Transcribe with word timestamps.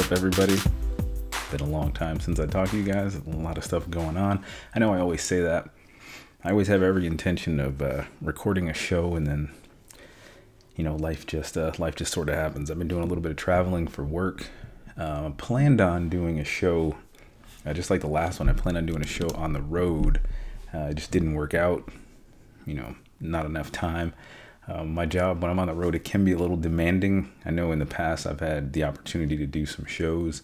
up, 0.00 0.12
everybody? 0.12 0.56
Been 1.50 1.60
a 1.60 1.66
long 1.66 1.92
time 1.92 2.20
since 2.20 2.40
I 2.40 2.46
talked 2.46 2.70
to 2.70 2.78
you 2.78 2.84
guys. 2.84 3.16
A 3.16 3.30
lot 3.36 3.58
of 3.58 3.64
stuff 3.64 3.90
going 3.90 4.16
on. 4.16 4.42
I 4.74 4.78
know 4.78 4.94
I 4.94 4.98
always 4.98 5.22
say 5.22 5.42
that. 5.42 5.68
I 6.42 6.52
always 6.52 6.68
have 6.68 6.82
every 6.82 7.06
intention 7.06 7.60
of 7.60 7.82
uh, 7.82 8.04
recording 8.22 8.70
a 8.70 8.72
show, 8.72 9.14
and 9.14 9.26
then, 9.26 9.52
you 10.74 10.84
know, 10.84 10.96
life 10.96 11.26
just 11.26 11.58
uh, 11.58 11.72
life 11.78 11.96
just 11.96 12.14
sort 12.14 12.30
of 12.30 12.34
happens. 12.36 12.70
I've 12.70 12.78
been 12.78 12.88
doing 12.88 13.02
a 13.02 13.06
little 13.06 13.20
bit 13.20 13.32
of 13.32 13.36
traveling 13.36 13.86
for 13.86 14.02
work. 14.02 14.46
Uh, 14.96 15.30
planned 15.30 15.82
on 15.82 16.08
doing 16.08 16.38
a 16.38 16.44
show, 16.44 16.96
uh, 17.66 17.74
just 17.74 17.90
like 17.90 18.00
the 18.00 18.06
last 18.06 18.40
one. 18.40 18.48
I 18.48 18.54
planned 18.54 18.78
on 18.78 18.86
doing 18.86 19.02
a 19.02 19.06
show 19.06 19.28
on 19.34 19.52
the 19.52 19.60
road. 19.60 20.20
Uh, 20.72 20.88
it 20.90 20.94
just 20.94 21.10
didn't 21.10 21.34
work 21.34 21.52
out. 21.52 21.90
You 22.64 22.74
know, 22.74 22.96
not 23.20 23.44
enough 23.44 23.70
time. 23.70 24.14
Um, 24.70 24.94
my 24.94 25.04
job 25.04 25.42
when 25.42 25.50
I'm 25.50 25.58
on 25.58 25.66
the 25.66 25.74
road, 25.74 25.94
it 25.94 26.04
can 26.04 26.24
be 26.24 26.32
a 26.32 26.38
little 26.38 26.56
demanding. 26.56 27.32
I 27.44 27.50
know 27.50 27.72
in 27.72 27.80
the 27.80 27.86
past 27.86 28.26
I've 28.26 28.40
had 28.40 28.72
the 28.72 28.84
opportunity 28.84 29.36
to 29.36 29.46
do 29.46 29.66
some 29.66 29.84
shows 29.84 30.42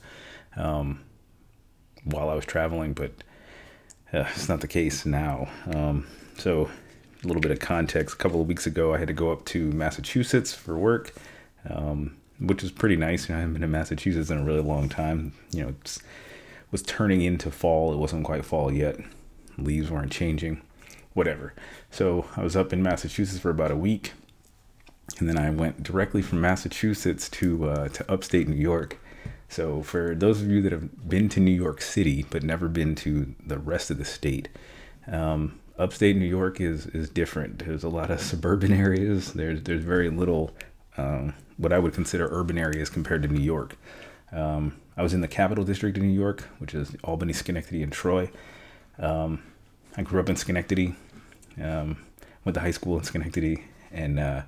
um, 0.56 1.00
while 2.04 2.28
I 2.28 2.34
was 2.34 2.44
traveling, 2.44 2.92
but 2.92 3.12
uh, 4.12 4.24
it's 4.34 4.48
not 4.48 4.60
the 4.60 4.68
case 4.68 5.06
now. 5.06 5.48
Um, 5.72 6.06
so, 6.38 6.68
a 7.22 7.26
little 7.26 7.40
bit 7.40 7.50
of 7.50 7.60
context. 7.60 8.14
A 8.14 8.18
couple 8.18 8.40
of 8.40 8.46
weeks 8.46 8.66
ago, 8.66 8.94
I 8.94 8.98
had 8.98 9.08
to 9.08 9.14
go 9.14 9.30
up 9.30 9.44
to 9.46 9.70
Massachusetts 9.72 10.52
for 10.52 10.76
work, 10.76 11.12
um, 11.68 12.16
which 12.38 12.62
was 12.62 12.72
pretty 12.72 12.96
nice. 12.96 13.28
You 13.28 13.34
know, 13.34 13.38
I 13.38 13.40
haven't 13.40 13.54
been 13.54 13.62
to 13.62 13.68
Massachusetts 13.68 14.30
in 14.30 14.38
a 14.38 14.44
really 14.44 14.60
long 14.60 14.88
time. 14.88 15.32
You 15.52 15.62
know, 15.62 15.68
it 15.68 15.98
was 16.70 16.82
turning 16.82 17.22
into 17.22 17.50
fall. 17.50 17.92
It 17.92 17.96
wasn't 17.96 18.24
quite 18.24 18.44
fall 18.44 18.72
yet. 18.72 18.96
Leaves 19.56 19.90
weren't 19.90 20.12
changing 20.12 20.60
whatever. 21.16 21.54
So 21.90 22.26
I 22.36 22.42
was 22.42 22.54
up 22.54 22.72
in 22.72 22.82
Massachusetts 22.82 23.40
for 23.40 23.50
about 23.50 23.70
a 23.70 23.76
week, 23.76 24.12
and 25.18 25.28
then 25.28 25.38
I 25.38 25.50
went 25.50 25.82
directly 25.82 26.20
from 26.20 26.40
Massachusetts 26.40 27.28
to 27.30 27.68
uh, 27.70 27.88
to 27.88 28.12
upstate 28.12 28.48
New 28.48 28.56
York. 28.56 28.98
So 29.48 29.82
for 29.82 30.14
those 30.14 30.42
of 30.42 30.50
you 30.50 30.60
that 30.62 30.72
have 30.72 31.08
been 31.08 31.28
to 31.30 31.40
New 31.40 31.52
York 31.52 31.80
City 31.80 32.26
but 32.28 32.42
never 32.42 32.68
been 32.68 32.94
to 32.96 33.34
the 33.44 33.58
rest 33.58 33.90
of 33.90 33.98
the 33.98 34.04
state, 34.04 34.48
um, 35.06 35.58
upstate 35.78 36.16
New 36.16 36.26
York 36.26 36.60
is 36.60 36.86
is 36.88 37.08
different. 37.08 37.60
There's 37.60 37.84
a 37.84 37.88
lot 37.88 38.10
of 38.10 38.20
suburban 38.30 38.72
areas. 38.72 39.32
There's 39.32 39.62
there's 39.62 39.84
very 39.84 40.10
little 40.10 40.54
um, 40.98 41.34
what 41.56 41.72
I 41.72 41.78
would 41.78 41.94
consider 41.94 42.28
urban 42.30 42.58
areas 42.58 42.90
compared 42.90 43.22
to 43.22 43.28
New 43.28 43.42
York. 43.42 43.76
Um, 44.32 44.76
I 44.98 45.02
was 45.02 45.14
in 45.14 45.20
the 45.22 45.28
Capital 45.28 45.64
District 45.64 45.96
of 45.96 46.02
New 46.02 46.10
York, 46.10 46.42
which 46.58 46.74
is 46.74 46.94
Albany, 47.04 47.32
Schenectady, 47.32 47.82
and 47.82 47.92
Troy. 47.92 48.30
Um, 48.98 49.42
I 49.96 50.02
grew 50.02 50.20
up 50.20 50.28
in 50.28 50.36
Schenectady, 50.36 50.94
um, 51.62 52.04
went 52.44 52.54
to 52.54 52.60
high 52.60 52.70
school 52.70 52.98
in 52.98 53.04
Schenectady, 53.04 53.64
and 53.92 54.18
uh, 54.18 54.42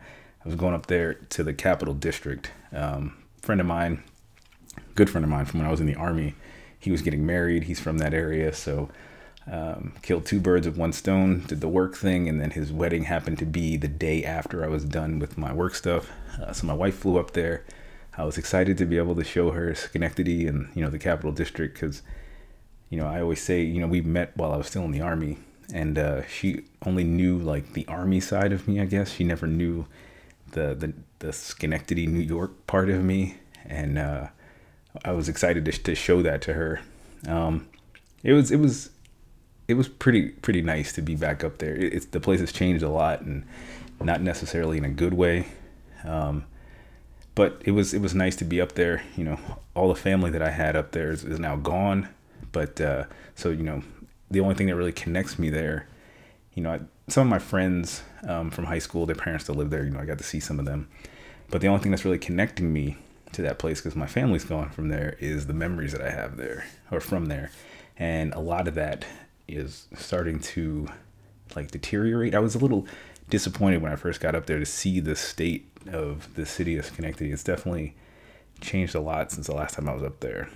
I 0.45 0.49
was 0.49 0.55
going 0.55 0.75
up 0.75 0.87
there 0.87 1.15
to 1.15 1.43
the 1.43 1.55
Capital 1.55 1.95
District. 1.95 2.51
Um, 2.73 3.17
friend 3.43 3.61
of 3.61 3.67
mine, 3.67 4.03
good 4.95 5.11
friend 5.11 5.25
of 5.25 5.31
mine 5.31 5.45
from 5.45 5.61
when 5.61 5.67
I 5.67 5.71
was 5.71 5.81
in 5.81 5.87
the 5.87 5.95
army, 5.95 6.35
he 6.79 6.91
was 6.91 7.03
getting 7.03 7.27
married. 7.27 7.65
He's 7.65 7.81
from 7.81 7.99
that 7.99 8.15
area, 8.15 8.53
so 8.53 8.89
um, 9.51 9.95
killed 10.03 10.27
two 10.27 10.41
birds 10.41 10.67
with 10.67 10.77
one 10.77 10.93
stone. 10.93 11.45
Did 11.47 11.61
the 11.61 11.69
work 11.69 11.97
thing, 11.97 12.29
and 12.29 12.41
then 12.41 12.51
his 12.51 12.73
wedding 12.73 13.05
happened 13.05 13.39
to 13.39 13.47
be 13.47 13.77
the 13.77 13.89
day 13.89 14.25
after 14.25 14.65
I 14.65 14.69
was 14.69 14.85
done 14.85 15.19
with 15.19 15.39
my 15.39 15.53
work 15.53 15.75
stuff. 15.75 16.11
Uh, 16.41 16.53
so 16.53 16.67
my 16.67 16.75
wife 16.75 16.99
flew 16.99 17.19
up 17.19 17.33
there. 17.33 17.65
I 18.17 18.25
was 18.25 18.37
excited 18.37 18.77
to 18.79 18.85
be 18.85 18.99
able 18.99 19.15
to 19.15 19.25
show 19.25 19.53
her 19.53 19.75
Schenectady 19.75 20.47
and 20.47 20.69
you 20.75 20.83
know 20.83 20.91
the 20.91 20.99
Capital 20.99 21.31
District 21.31 21.75
because 21.75 22.03
you 22.91 22.99
know 22.99 23.07
I 23.07 23.21
always 23.21 23.41
say 23.41 23.63
you 23.63 23.81
know 23.81 23.87
we 23.87 24.01
met 24.01 24.37
while 24.37 24.53
I 24.53 24.57
was 24.57 24.67
still 24.67 24.85
in 24.85 24.91
the 24.91 25.01
army 25.01 25.39
and 25.73 25.99
uh, 25.99 26.27
she 26.27 26.63
only 26.85 27.05
knew 27.05 27.39
like 27.39 27.73
the 27.73 27.87
army 27.87 28.21
side 28.21 28.53
of 28.53 28.67
me. 28.67 28.81
I 28.81 28.85
guess 28.85 29.13
she 29.13 29.25
never 29.25 29.47
knew 29.47 29.87
the 30.53 30.75
the, 30.75 30.93
the 31.19 31.33
Schenectady, 31.33 32.07
New 32.07 32.21
York 32.21 32.67
part 32.67 32.89
of 32.91 33.03
me, 33.03 33.37
and 33.67 33.99
uh, 33.99 34.29
I 35.05 35.13
was 35.13 35.29
excited 35.29 35.65
to, 35.65 35.73
to 35.73 35.95
show 35.95 36.23
that 36.23 36.43
to 36.43 36.55
her. 36.55 36.81
Um, 37.27 37.69
it 38.23 38.33
was 38.33 38.51
it 38.51 38.57
was 38.59 38.91
it 39.67 39.75
was 39.75 39.89
pretty 39.89 40.31
pretty 40.31 40.63
nice 40.63 40.93
to 40.95 41.03
be 41.03 41.15
back 41.15 41.45
up 41.45 41.59
there. 41.59 41.75
It, 41.75 41.93
it's 41.93 42.07
the 42.07 42.21
place 42.21 42.41
has 42.41 42.53
changed 42.53 42.83
a 42.83 42.89
lot, 42.89 43.21
and 43.21 43.45
not 44.01 44.23
necessarily 44.23 44.79
in 44.79 44.85
a 44.85 44.91
good 44.91 45.15
way. 45.15 45.47
Um, 46.05 46.45
but 47.35 47.61
it 47.65 47.73
was 47.73 47.95
it 47.95 48.01
was 48.01 48.15
nice 48.15 48.37
to 48.37 48.45
be 48.45 48.61
up 48.61 48.73
there. 48.73 49.03
You 49.17 49.25
know, 49.25 49.39
all 49.75 49.89
the 49.89 49.95
family 49.95 50.31
that 50.31 50.43
I 50.43 50.51
had 50.51 50.77
up 50.77 50.93
there 50.93 51.11
is, 51.11 51.25
is 51.25 51.39
now 51.39 51.57
gone. 51.57 52.09
But 52.51 52.81
uh, 52.81 53.05
so 53.35 53.51
you 53.51 53.63
know, 53.63 53.83
the 54.31 54.41
only 54.41 54.55
thing 54.55 54.67
that 54.67 54.77
really 54.77 54.93
connects 54.93 55.39
me 55.39 55.51
there, 55.51 55.87
you 56.55 56.63
know, 56.63 56.73
I, 56.73 56.81
some 57.09 57.27
of 57.27 57.31
my 57.31 57.39
friends 57.39 58.03
um, 58.27 58.51
from 58.51 58.67
high 58.67 58.79
school, 58.79 59.07
their 59.07 59.17
parents 59.17 59.45
still 59.45 59.55
live 59.55 59.71
there. 59.71 59.85
You 59.85 59.91
know, 59.91 60.01
I 60.01 60.05
got 60.05 60.19
to 60.19 60.25
see 60.25 60.41
some 60.41 60.59
of 60.59 60.65
them. 60.65 60.89
But 61.51 61.61
the 61.61 61.69
only 61.69 61.83
thing 61.83 61.91
that's 61.91 62.05
really 62.05 62.19
connecting 62.19 62.73
me 62.73 62.99
to 63.33 63.43
that 63.43 63.59
place, 63.59 63.81
because 63.81 63.97
my 63.97 64.07
family's 64.07 64.45
gone 64.45 64.71
from 64.71 64.89
there, 64.89 65.17
is 65.19 65.47
the 65.47 65.55
memories 65.55 65.93
that 65.93 66.03
I 66.03 66.11
have 66.11 66.37
there 66.37 66.67
or 66.91 67.01
from 67.01 67.27
there. 67.27 67.51
And 67.99 68.35
a 68.35 68.41
lot 68.41 68.69
of 68.69 68.75
that 68.75 69.07
is 69.47 69.87
starting 69.97 70.41
to 70.41 70.89
like 71.57 71.71
deteriorate. 71.71 72.35
I 72.35 72.39
was 72.39 72.55
a 72.55 72.59
little 72.59 72.87
disappointed 73.31 73.83
when 73.83 73.93
I 73.93 73.97
first 73.97 74.21
got 74.21 74.35
up 74.35 74.47
there 74.47 74.59
to 74.59 74.67
see 74.67 75.01
the 75.01 75.17
state 75.17 75.71
of 75.91 76.35
the 76.35 76.45
city 76.45 76.77
of 76.77 76.85
Schenectady. 76.85 77.31
It's 77.31 77.45
definitely 77.45 77.95
changed 78.61 78.95
a 78.95 79.01
lot 79.01 79.33
since 79.33 79.47
the 79.47 79.55
last 79.55 79.75
time 79.75 79.89
I 79.89 79.95
was 79.95 80.03
up 80.03 80.21
there. 80.21 80.51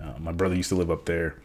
Uh, 0.00 0.14
my 0.18 0.32
brother 0.32 0.54
used 0.54 0.70
to 0.70 0.74
live 0.74 0.90
up 0.90 1.04
there. 1.04 1.36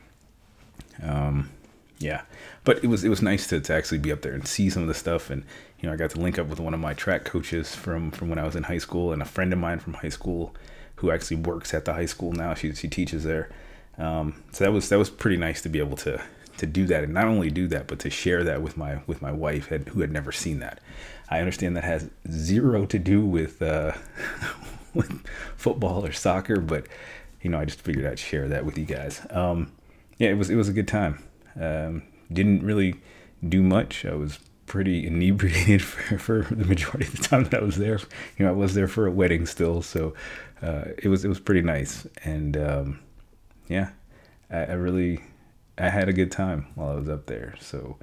Um, 1.03 1.51
yeah, 1.99 2.21
but 2.63 2.83
it 2.83 2.87
was 2.87 3.03
it 3.03 3.09
was 3.09 3.21
nice 3.21 3.47
to, 3.47 3.59
to 3.59 3.73
actually 3.73 3.97
be 3.97 4.11
up 4.11 4.21
there 4.21 4.33
and 4.33 4.47
see 4.47 4.69
some 4.69 4.83
of 4.83 4.87
the 4.87 4.93
stuff, 4.93 5.29
and 5.29 5.43
you 5.79 5.87
know 5.87 5.93
I 5.93 5.97
got 5.97 6.11
to 6.11 6.19
link 6.19 6.37
up 6.37 6.47
with 6.47 6.59
one 6.59 6.73
of 6.73 6.79
my 6.79 6.93
track 6.93 7.25
coaches 7.25 7.75
from 7.75 8.11
from 8.11 8.29
when 8.29 8.39
I 8.39 8.43
was 8.43 8.55
in 8.55 8.63
high 8.63 8.77
school, 8.77 9.11
and 9.11 9.21
a 9.21 9.25
friend 9.25 9.51
of 9.51 9.59
mine 9.59 9.79
from 9.79 9.95
high 9.95 10.09
school 10.09 10.55
who 10.97 11.11
actually 11.11 11.37
works 11.37 11.73
at 11.73 11.85
the 11.85 11.93
high 11.93 12.05
school 12.05 12.33
now. 12.33 12.53
She 12.53 12.73
she 12.75 12.87
teaches 12.87 13.23
there, 13.23 13.49
um, 13.97 14.43
so 14.51 14.63
that 14.63 14.71
was 14.71 14.89
that 14.89 14.99
was 14.99 15.09
pretty 15.09 15.37
nice 15.37 15.61
to 15.63 15.69
be 15.69 15.79
able 15.79 15.97
to 15.97 16.21
to 16.57 16.65
do 16.65 16.85
that, 16.85 17.03
and 17.03 17.13
not 17.13 17.25
only 17.25 17.49
do 17.49 17.67
that, 17.67 17.87
but 17.87 17.99
to 17.99 18.09
share 18.09 18.43
that 18.43 18.61
with 18.61 18.77
my 18.77 19.01
with 19.07 19.21
my 19.21 19.31
wife 19.31 19.69
had, 19.69 19.89
who 19.89 20.01
had 20.01 20.11
never 20.11 20.31
seen 20.31 20.59
that. 20.59 20.79
I 21.29 21.39
understand 21.39 21.75
that 21.77 21.83
has 21.83 22.09
zero 22.29 22.85
to 22.85 22.99
do 22.99 23.25
with 23.25 23.61
uh, 23.61 23.93
with 24.93 25.25
football 25.55 26.05
or 26.05 26.11
soccer, 26.11 26.59
but 26.59 26.87
you 27.41 27.49
know 27.49 27.59
I 27.59 27.65
just 27.65 27.81
figured 27.81 28.05
I'd 28.05 28.19
share 28.19 28.47
that 28.49 28.65
with 28.65 28.77
you 28.77 28.85
guys. 28.85 29.25
Um, 29.29 29.71
yeah, 30.17 30.29
it 30.29 30.37
was 30.37 30.49
it 30.49 30.55
was 30.55 30.69
a 30.69 30.73
good 30.73 30.87
time. 30.87 31.23
Um, 31.59 32.03
didn't 32.31 32.63
really 32.63 32.95
do 33.47 33.63
much. 33.63 34.05
I 34.05 34.15
was 34.15 34.39
pretty 34.65 35.07
inebriated 35.07 35.81
for, 35.83 36.17
for 36.17 36.55
the 36.55 36.65
majority 36.65 37.05
of 37.05 37.15
the 37.17 37.23
time 37.23 37.45
that 37.45 37.61
I 37.61 37.63
was 37.63 37.77
there. 37.77 37.99
You 38.37 38.45
know, 38.45 38.49
I 38.49 38.55
was 38.55 38.73
there 38.73 38.87
for 38.87 39.07
a 39.07 39.11
wedding 39.11 39.45
still, 39.45 39.81
so 39.81 40.13
uh, 40.61 40.85
it 40.97 41.07
was 41.07 41.25
it 41.25 41.29
was 41.29 41.39
pretty 41.39 41.61
nice. 41.61 42.05
And 42.23 42.55
um, 42.57 42.99
yeah, 43.67 43.89
I, 44.51 44.57
I, 44.57 44.73
really 44.73 45.19
I 45.77 45.89
had 45.89 46.09
a 46.09 46.13
good 46.13 46.31
time 46.31 46.67
while 46.75 46.89
I 46.89 46.95
was 46.95 47.09
up 47.09 47.25
there. 47.25 47.55
So 47.59 47.97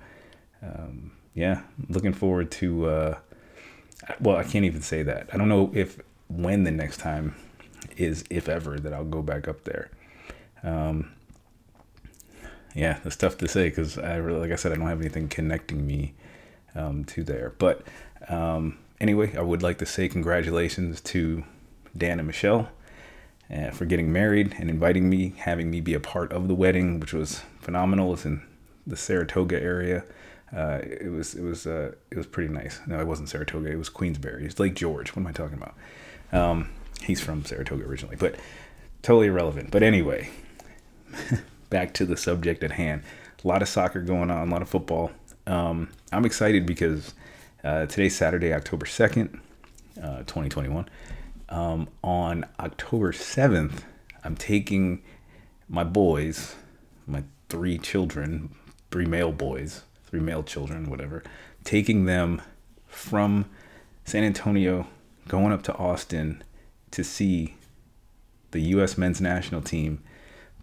um, 0.62 1.12
yeah, 1.34 1.62
looking 1.88 2.12
forward 2.12 2.50
to. 2.52 2.86
Uh, 2.86 3.18
well, 4.20 4.36
I 4.36 4.42
can't 4.42 4.64
even 4.64 4.82
say 4.82 5.02
that. 5.02 5.30
I 5.32 5.36
don't 5.36 5.48
know 5.48 5.70
if 5.74 5.98
when 6.28 6.64
the 6.64 6.70
next 6.70 6.98
time 6.98 7.34
is, 7.96 8.24
if 8.28 8.48
ever, 8.48 8.78
that 8.78 8.92
I'll 8.92 9.04
go 9.04 9.22
back 9.22 9.48
up 9.48 9.64
there. 9.64 9.90
Um, 10.62 11.12
yeah, 12.74 12.98
it's 13.04 13.16
tough 13.16 13.38
to 13.38 13.48
say 13.48 13.68
because 13.68 13.98
I 13.98 14.16
really, 14.16 14.40
like 14.40 14.50
I 14.50 14.56
said, 14.56 14.72
I 14.72 14.74
don't 14.74 14.88
have 14.88 15.00
anything 15.00 15.28
connecting 15.28 15.86
me 15.86 16.14
um, 16.74 17.04
to 17.06 17.22
there. 17.22 17.54
But 17.58 17.82
um, 18.28 18.78
anyway, 19.00 19.36
I 19.36 19.42
would 19.42 19.62
like 19.62 19.78
to 19.78 19.86
say 19.86 20.08
congratulations 20.08 21.00
to 21.02 21.44
Dan 21.96 22.18
and 22.18 22.26
Michelle 22.26 22.68
uh, 23.54 23.70
for 23.70 23.84
getting 23.84 24.12
married 24.12 24.56
and 24.58 24.68
inviting 24.68 25.08
me, 25.08 25.34
having 25.38 25.70
me 25.70 25.80
be 25.80 25.94
a 25.94 26.00
part 26.00 26.32
of 26.32 26.48
the 26.48 26.54
wedding, 26.54 26.98
which 26.98 27.12
was 27.12 27.42
phenomenal. 27.60 28.12
It's 28.12 28.24
in 28.24 28.42
the 28.86 28.96
Saratoga 28.96 29.62
area. 29.62 30.04
Uh, 30.54 30.80
it 30.82 31.10
was 31.10 31.34
it 31.34 31.42
was 31.42 31.66
uh, 31.66 31.92
it 32.10 32.16
was 32.16 32.26
pretty 32.26 32.52
nice. 32.52 32.80
No, 32.86 33.00
it 33.00 33.06
wasn't 33.06 33.28
Saratoga. 33.28 33.70
It 33.70 33.78
was 33.78 33.88
Queensbury. 33.88 34.44
It's 34.46 34.58
Lake 34.58 34.74
George. 34.74 35.10
What 35.10 35.20
am 35.20 35.26
I 35.28 35.32
talking 35.32 35.56
about? 35.56 35.74
Um, 36.32 36.70
he's 37.02 37.20
from 37.20 37.44
Saratoga 37.44 37.84
originally, 37.84 38.16
but 38.16 38.34
totally 39.02 39.28
irrelevant. 39.28 39.70
But 39.70 39.84
anyway. 39.84 40.30
back 41.74 41.92
to 41.92 42.06
the 42.06 42.16
subject 42.16 42.62
at 42.62 42.70
hand. 42.70 43.02
A 43.44 43.48
lot 43.48 43.60
of 43.60 43.66
soccer 43.66 44.00
going 44.00 44.30
on, 44.30 44.46
a 44.46 44.50
lot 44.52 44.62
of 44.62 44.68
football. 44.68 45.10
Um, 45.44 45.88
I'm 46.12 46.24
excited 46.24 46.66
because 46.66 47.14
uh, 47.64 47.86
today's 47.86 48.14
Saturday, 48.14 48.54
October 48.54 48.86
2nd, 48.86 49.40
uh, 50.00 50.18
2021. 50.18 50.88
Um, 51.48 51.88
on 52.04 52.46
October 52.60 53.10
7th, 53.10 53.80
I'm 54.22 54.36
taking 54.36 55.02
my 55.68 55.82
boys, 55.82 56.54
my 57.08 57.24
three 57.48 57.76
children, 57.76 58.54
three 58.92 59.06
male 59.06 59.32
boys, 59.32 59.82
three 60.06 60.20
male 60.20 60.44
children, 60.44 60.88
whatever, 60.88 61.24
taking 61.64 62.04
them 62.04 62.40
from 62.86 63.46
San 64.04 64.22
Antonio, 64.22 64.86
going 65.26 65.50
up 65.50 65.64
to 65.64 65.74
Austin 65.74 66.44
to 66.92 67.02
see 67.02 67.56
the 68.52 68.60
U.S. 68.60 68.96
men's 68.96 69.20
national 69.20 69.60
team 69.60 70.00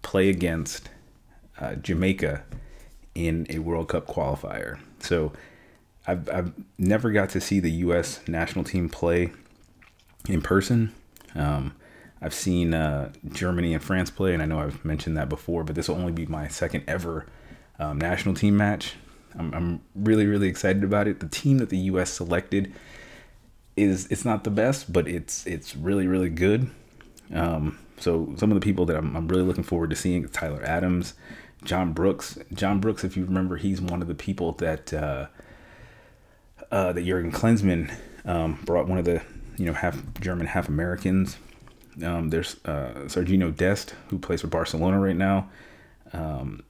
play 0.01 0.29
against 0.29 0.87
uh, 1.61 1.75
Jamaica 1.75 2.43
in 3.15 3.45
a 3.49 3.59
World 3.59 3.89
Cup 3.89 4.07
qualifier. 4.07 4.79
So 4.99 5.31
I've, 6.07 6.29
I've 6.29 6.53
never 6.77 7.11
got 7.11 7.29
to 7.29 7.41
see 7.41 7.59
the 7.59 7.71
U.S. 7.71 8.19
national 8.27 8.65
team 8.65 8.89
play 8.89 9.31
in 10.27 10.41
person. 10.41 10.93
Um, 11.35 11.75
I've 12.21 12.33
seen 12.33 12.73
uh, 12.73 13.11
Germany 13.31 13.73
and 13.73 13.83
France 13.83 14.09
play, 14.09 14.33
and 14.33 14.43
I 14.43 14.45
know 14.45 14.59
I've 14.59 14.83
mentioned 14.83 15.17
that 15.17 15.29
before, 15.29 15.63
but 15.63 15.75
this 15.75 15.87
will 15.87 15.95
only 15.95 16.11
be 16.11 16.25
my 16.25 16.47
second 16.47 16.83
ever 16.87 17.25
um, 17.79 17.97
national 17.97 18.35
team 18.35 18.57
match. 18.57 18.95
I'm, 19.37 19.53
I'm 19.53 19.81
really, 19.95 20.25
really 20.25 20.47
excited 20.47 20.83
about 20.83 21.07
it. 21.07 21.19
The 21.19 21.27
team 21.27 21.59
that 21.59 21.69
the 21.69 21.77
U.S. 21.77 22.11
selected 22.11 22.73
is 23.77 24.07
it's 24.07 24.25
not 24.25 24.43
the 24.43 24.49
best, 24.51 24.91
but 24.91 25.07
it's 25.07 25.47
it's 25.47 25.75
really, 25.75 26.05
really 26.05 26.29
good. 26.29 26.69
Um, 27.33 27.79
so 27.97 28.33
some 28.35 28.51
of 28.51 28.55
the 28.55 28.63
people 28.63 28.85
that 28.87 28.97
I'm, 28.97 29.15
I'm 29.15 29.27
really 29.27 29.43
looking 29.43 29.63
forward 29.63 29.89
to 29.91 29.95
seeing 29.95 30.27
Tyler 30.29 30.63
Adams, 30.63 31.13
John 31.63 31.93
Brooks. 31.93 32.37
John 32.53 32.79
Brooks, 32.79 33.03
if 33.03 33.15
you 33.15 33.25
remember, 33.25 33.57
he's 33.57 33.81
one 33.81 34.01
of 34.01 34.07
the 34.07 34.15
people 34.15 34.53
that 34.53 34.93
uh, 34.93 35.27
uh, 36.71 36.93
that 36.93 37.05
Jurgen 37.05 37.31
Klinsmann 37.31 37.93
um, 38.25 38.59
brought 38.65 38.87
one 38.87 38.97
of 38.97 39.05
the 39.05 39.21
you 39.57 39.65
know 39.65 39.73
half 39.73 40.01
German, 40.19 40.47
half 40.47 40.67
Americans 40.67 41.37
um, 42.03 42.29
there's 42.29 42.55
uh, 42.65 43.05
Sergino 43.05 43.55
Dest, 43.55 43.95
who 44.09 44.17
plays 44.17 44.41
for 44.41 44.47
Barcelona 44.47 44.99
right 44.99 45.15
now. 45.15 45.49
Um, 46.13 46.63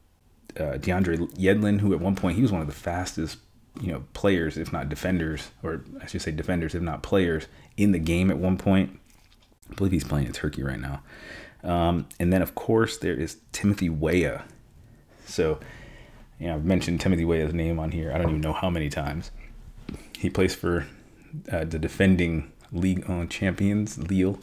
uh, 0.57 0.77
DeAndre 0.77 1.31
Yedlin, 1.35 1.79
who 1.79 1.93
at 1.93 1.99
one 1.99 2.15
point 2.15 2.35
he 2.35 2.41
was 2.41 2.51
one 2.51 2.61
of 2.61 2.67
the 2.67 2.73
fastest, 2.73 3.37
you 3.79 3.91
know, 3.91 4.03
players, 4.13 4.57
if 4.57 4.73
not 4.73 4.89
defenders, 4.89 5.51
or 5.63 5.83
I 6.01 6.07
should 6.07 6.21
say 6.21 6.31
defenders, 6.31 6.75
if 6.75 6.81
not 6.81 7.03
players, 7.03 7.47
in 7.77 7.91
the 7.91 7.99
game 7.99 8.29
at 8.29 8.37
one 8.37 8.57
point. 8.57 8.99
I 9.69 9.75
believe 9.75 9.93
he's 9.93 10.03
playing 10.03 10.27
in 10.27 10.33
Turkey 10.33 10.63
right 10.63 10.79
now. 10.79 11.01
Um, 11.63 12.07
and 12.19 12.33
then, 12.33 12.41
of 12.41 12.55
course, 12.55 12.97
there 12.97 13.13
is 13.13 13.37
Timothy 13.51 13.89
Weah. 13.89 14.43
So, 15.31 15.59
you 16.39 16.47
know, 16.47 16.55
I've 16.55 16.65
mentioned 16.65 17.01
Timothy 17.01 17.25
Weah's 17.25 17.53
name 17.53 17.79
on 17.79 17.91
here. 17.91 18.11
I 18.11 18.17
don't 18.17 18.29
even 18.29 18.41
know 18.41 18.53
how 18.53 18.69
many 18.69 18.89
times. 18.89 19.31
He 20.17 20.29
plays 20.29 20.53
for 20.53 20.85
uh, 21.51 21.65
the 21.65 21.79
defending 21.79 22.51
Ligue 22.71 23.07
1 23.07 23.29
champions, 23.29 23.97
Lille. 23.97 24.39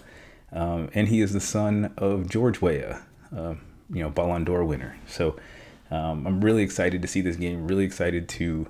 Um, 0.52 0.88
and 0.94 1.08
he 1.08 1.20
is 1.20 1.32
the 1.32 1.40
son 1.40 1.92
of 1.98 2.28
George 2.28 2.60
Weah, 2.62 3.02
uh, 3.36 3.54
you 3.90 4.02
know, 4.02 4.08
Ballon 4.08 4.44
d'Or 4.44 4.64
winner. 4.64 4.96
So 5.06 5.36
um, 5.90 6.26
I'm 6.26 6.40
really 6.40 6.62
excited 6.62 7.02
to 7.02 7.08
see 7.08 7.20
this 7.20 7.36
game. 7.36 7.66
Really 7.66 7.84
excited 7.84 8.28
to, 8.30 8.66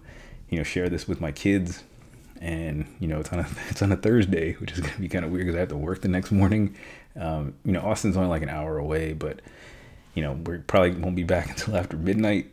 you 0.49 0.59
know, 0.59 0.65
share 0.65 0.89
this 0.89 1.07
with 1.07 1.21
my 1.21 1.33
kids. 1.33 1.85
And 2.41 2.87
you 3.01 3.09
know, 3.09 3.19
it's 3.19 3.33
on 3.33 3.41
a 3.41 3.49
it's 3.69 3.83
on 3.83 3.91
a 3.91 3.97
Thursday, 3.97 4.53
which 4.55 4.73
is 4.73 4.81
gonna 4.81 4.99
be 4.99 5.09
kind 5.09 5.25
of 5.25 5.31
weird 5.31 5.47
because 5.47 5.57
I 5.57 5.61
have 5.61 5.69
to 5.71 5.77
work 5.77 6.03
the 6.03 6.09
next 6.09 6.31
morning. 6.31 6.77
Um, 7.17 7.55
you 7.65 7.73
know, 7.73 7.81
Austin's 7.81 8.17
only 8.17 8.29
like 8.29 8.43
an 8.43 8.49
hour 8.49 8.79
away, 8.79 9.13
but 9.13 9.41
you 10.19 10.25
know, 10.25 10.33
we 10.33 10.59
probably 10.59 10.91
won't 10.91 11.15
be 11.15 11.23
back 11.23 11.49
until 11.51 11.77
after 11.77 11.97
midnight. 11.97 12.51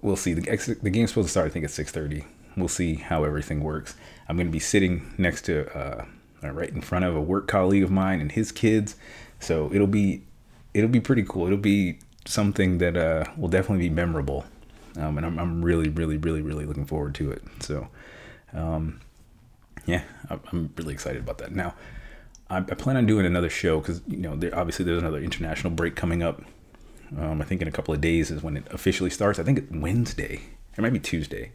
We'll 0.00 0.16
see. 0.16 0.32
The 0.32 0.78
the 0.82 0.88
game's 0.88 1.10
supposed 1.10 1.26
to 1.26 1.30
start, 1.30 1.46
I 1.46 1.50
think, 1.50 1.66
at 1.66 1.70
6:30. 1.70 2.24
We'll 2.56 2.68
see 2.68 2.94
how 2.94 3.24
everything 3.24 3.62
works. 3.62 3.94
I'm 4.26 4.36
going 4.36 4.46
to 4.46 4.52
be 4.52 4.58
sitting 4.58 5.14
next 5.18 5.42
to 5.42 5.70
uh, 5.76 6.06
uh, 6.42 6.50
right 6.52 6.70
in 6.70 6.80
front 6.80 7.04
of 7.04 7.14
a 7.14 7.20
work 7.20 7.48
colleague 7.48 7.82
of 7.82 7.90
mine 7.90 8.22
and 8.22 8.32
his 8.32 8.50
kids. 8.50 8.96
So 9.40 9.70
it'll 9.74 9.86
be 9.86 10.22
it'll 10.72 10.88
be 10.88 11.00
pretty 11.00 11.22
cool. 11.22 11.44
It'll 11.44 11.58
be 11.58 11.98
something 12.24 12.78
that 12.78 12.96
uh, 12.96 13.24
will 13.36 13.48
definitely 13.48 13.90
be 13.90 13.94
memorable, 13.94 14.46
um, 14.96 15.18
and 15.18 15.26
I'm, 15.26 15.38
I'm 15.38 15.62
really 15.62 15.90
really 15.90 16.16
really 16.16 16.40
really 16.40 16.64
looking 16.64 16.86
forward 16.86 17.14
to 17.16 17.30
it. 17.30 17.42
So 17.60 17.88
um, 18.54 19.00
yeah, 19.84 20.02
I'm 20.30 20.72
really 20.78 20.94
excited 20.94 21.22
about 21.22 21.36
that. 21.38 21.52
Now 21.52 21.74
I, 22.48 22.58
I 22.58 22.62
plan 22.62 22.96
on 22.96 23.06
doing 23.06 23.26
another 23.26 23.50
show 23.50 23.80
because 23.80 24.00
you 24.06 24.16
know 24.18 24.34
there 24.36 24.56
obviously 24.58 24.84
there's 24.84 25.02
another 25.02 25.20
international 25.20 25.72
break 25.72 25.94
coming 25.94 26.22
up. 26.22 26.42
Um, 27.18 27.40
I 27.40 27.44
think 27.44 27.62
in 27.62 27.68
a 27.68 27.72
couple 27.72 27.94
of 27.94 28.00
days 28.00 28.30
is 28.30 28.42
when 28.42 28.56
it 28.56 28.66
officially 28.70 29.10
starts. 29.10 29.38
I 29.38 29.42
think 29.42 29.58
it's 29.58 29.70
Wednesday. 29.70 30.40
It 30.76 30.80
might 30.80 30.92
be 30.92 31.00
Tuesday 31.00 31.52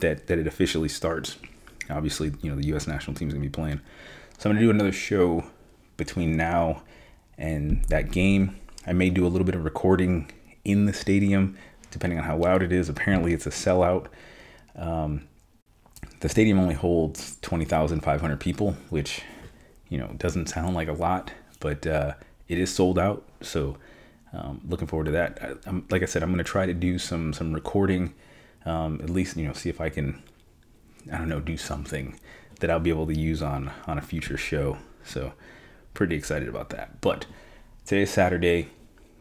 that 0.00 0.26
that 0.28 0.38
it 0.38 0.46
officially 0.46 0.88
starts. 0.88 1.36
Obviously, 1.90 2.32
you 2.42 2.50
know 2.50 2.56
the 2.56 2.66
U.S. 2.68 2.86
national 2.86 3.14
team 3.16 3.28
is 3.28 3.34
gonna 3.34 3.44
be 3.44 3.50
playing. 3.50 3.80
So 4.42 4.50
I'm 4.50 4.56
going 4.56 4.66
to 4.66 4.72
do 4.72 4.74
another 4.74 4.90
show 4.90 5.44
between 5.96 6.36
now 6.36 6.82
and 7.38 7.84
that 7.84 8.10
game. 8.10 8.56
I 8.84 8.92
may 8.92 9.08
do 9.08 9.24
a 9.24 9.28
little 9.28 9.44
bit 9.44 9.54
of 9.54 9.62
recording 9.62 10.32
in 10.64 10.86
the 10.86 10.92
stadium, 10.92 11.56
depending 11.92 12.18
on 12.18 12.24
how 12.24 12.38
loud 12.38 12.60
it 12.60 12.72
is. 12.72 12.88
Apparently, 12.88 13.34
it's 13.34 13.46
a 13.46 13.50
sellout. 13.50 14.06
Um, 14.74 15.28
the 16.18 16.28
stadium 16.28 16.58
only 16.58 16.74
holds 16.74 17.36
20,500 17.42 18.40
people, 18.40 18.72
which, 18.90 19.22
you 19.88 19.98
know, 19.98 20.08
doesn't 20.16 20.48
sound 20.48 20.74
like 20.74 20.88
a 20.88 20.92
lot, 20.92 21.32
but 21.60 21.86
uh, 21.86 22.14
it 22.48 22.58
is 22.58 22.74
sold 22.74 22.98
out. 22.98 23.22
So, 23.42 23.76
um, 24.32 24.60
looking 24.68 24.86
forward 24.86 25.04
to 25.06 25.10
that. 25.12 25.38
I, 25.66 25.82
like 25.90 26.02
I 26.02 26.06
said, 26.06 26.22
I'm 26.22 26.30
going 26.30 26.38
to 26.38 26.44
try 26.44 26.66
to 26.66 26.74
do 26.74 26.98
some 26.98 27.32
some 27.32 27.52
recording, 27.52 28.14
um, 28.64 29.00
at 29.02 29.10
least 29.10 29.36
you 29.36 29.46
know, 29.46 29.52
see 29.52 29.68
if 29.68 29.80
I 29.80 29.88
can, 29.88 30.22
I 31.12 31.18
don't 31.18 31.28
know, 31.28 31.40
do 31.40 31.56
something 31.56 32.18
that 32.60 32.70
I'll 32.70 32.80
be 32.80 32.90
able 32.90 33.06
to 33.06 33.18
use 33.18 33.42
on 33.42 33.70
on 33.86 33.98
a 33.98 34.02
future 34.02 34.36
show. 34.36 34.78
So 35.04 35.32
pretty 35.94 36.16
excited 36.16 36.48
about 36.48 36.70
that. 36.70 37.00
But 37.00 37.26
today's 37.84 38.10
Saturday. 38.10 38.68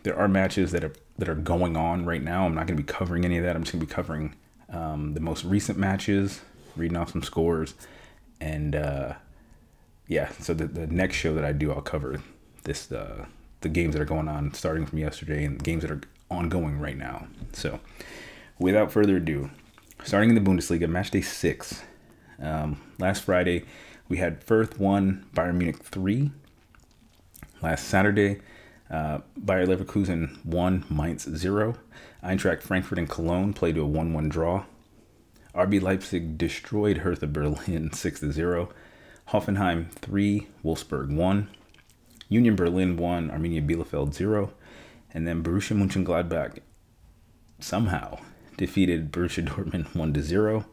There 0.03 0.17
are 0.17 0.27
matches 0.27 0.71
that 0.71 0.83
are 0.83 0.93
that 1.17 1.29
are 1.29 1.35
going 1.35 1.77
on 1.77 2.05
right 2.05 2.23
now. 2.23 2.45
I'm 2.45 2.55
not 2.55 2.65
going 2.65 2.77
to 2.77 2.83
be 2.83 2.91
covering 2.91 3.25
any 3.25 3.37
of 3.37 3.43
that. 3.43 3.55
I'm 3.55 3.63
just 3.63 3.73
going 3.73 3.81
to 3.81 3.85
be 3.85 3.93
covering 3.93 4.35
um, 4.69 5.13
the 5.13 5.19
most 5.19 5.43
recent 5.43 5.77
matches, 5.77 6.41
reading 6.75 6.97
off 6.97 7.11
some 7.11 7.21
scores, 7.21 7.75
and 8.39 8.75
uh, 8.75 9.13
yeah. 10.07 10.29
So 10.39 10.53
the, 10.53 10.65
the 10.65 10.87
next 10.87 11.17
show 11.17 11.35
that 11.35 11.45
I 11.45 11.51
do, 11.51 11.71
I'll 11.71 11.81
cover 11.81 12.21
this 12.63 12.91
uh, 12.91 13.25
the 13.61 13.69
games 13.69 13.93
that 13.93 14.01
are 14.01 14.05
going 14.05 14.27
on 14.27 14.53
starting 14.53 14.85
from 14.85 14.99
yesterday 14.99 15.45
and 15.45 15.63
games 15.63 15.83
that 15.83 15.91
are 15.91 16.01
ongoing 16.29 16.79
right 16.79 16.97
now. 16.97 17.27
So 17.53 17.79
without 18.59 18.91
further 18.91 19.17
ado, 19.17 19.49
starting 20.03 20.29
in 20.29 20.35
the 20.35 20.49
Bundesliga, 20.49 20.89
match 20.89 21.11
day 21.11 21.21
six. 21.21 21.83
Um, 22.41 22.81
last 22.99 23.23
Friday, 23.23 23.65
we 24.09 24.17
had 24.17 24.45
Fürth 24.45 24.77
1, 24.79 25.25
Bayern 25.33 25.55
Munich 25.55 25.83
3. 25.83 26.31
Last 27.61 27.87
Saturday, 27.87 28.41
uh, 28.89 29.19
Bayer 29.37 29.65
Leverkusen 29.67 30.43
1, 30.43 30.85
Mainz 30.89 31.23
0. 31.23 31.75
Eintracht 32.23 32.61
Frankfurt 32.61 32.97
and 32.97 33.09
Cologne 33.09 33.53
played 33.53 33.75
to 33.75 33.81
a 33.81 33.85
1 33.85 34.13
1 34.13 34.29
draw. 34.29 34.65
RB 35.55 35.81
Leipzig 35.81 36.37
destroyed 36.37 36.99
Hertha 36.99 37.27
Berlin 37.27 37.91
6 37.93 38.19
0. 38.19 38.69
Hoffenheim 39.29 39.91
3, 39.91 40.47
Wolfsburg 40.63 41.15
1. 41.15 41.49
Union 42.31 42.55
Berlin 42.55 42.95
1, 42.95 43.29
Arminia 43.29 43.61
Bielefeld 43.67 44.13
0. 44.13 44.53
And 45.13 45.27
then 45.27 45.43
Borussia 45.43 45.75
Mönchengladbach 45.77 46.59
somehow 47.59 48.19
defeated 48.55 49.11
Borussia 49.11 49.45
Dortmund 49.47 49.93
1 49.93 50.21
0. 50.21 50.55
And 50.55 50.65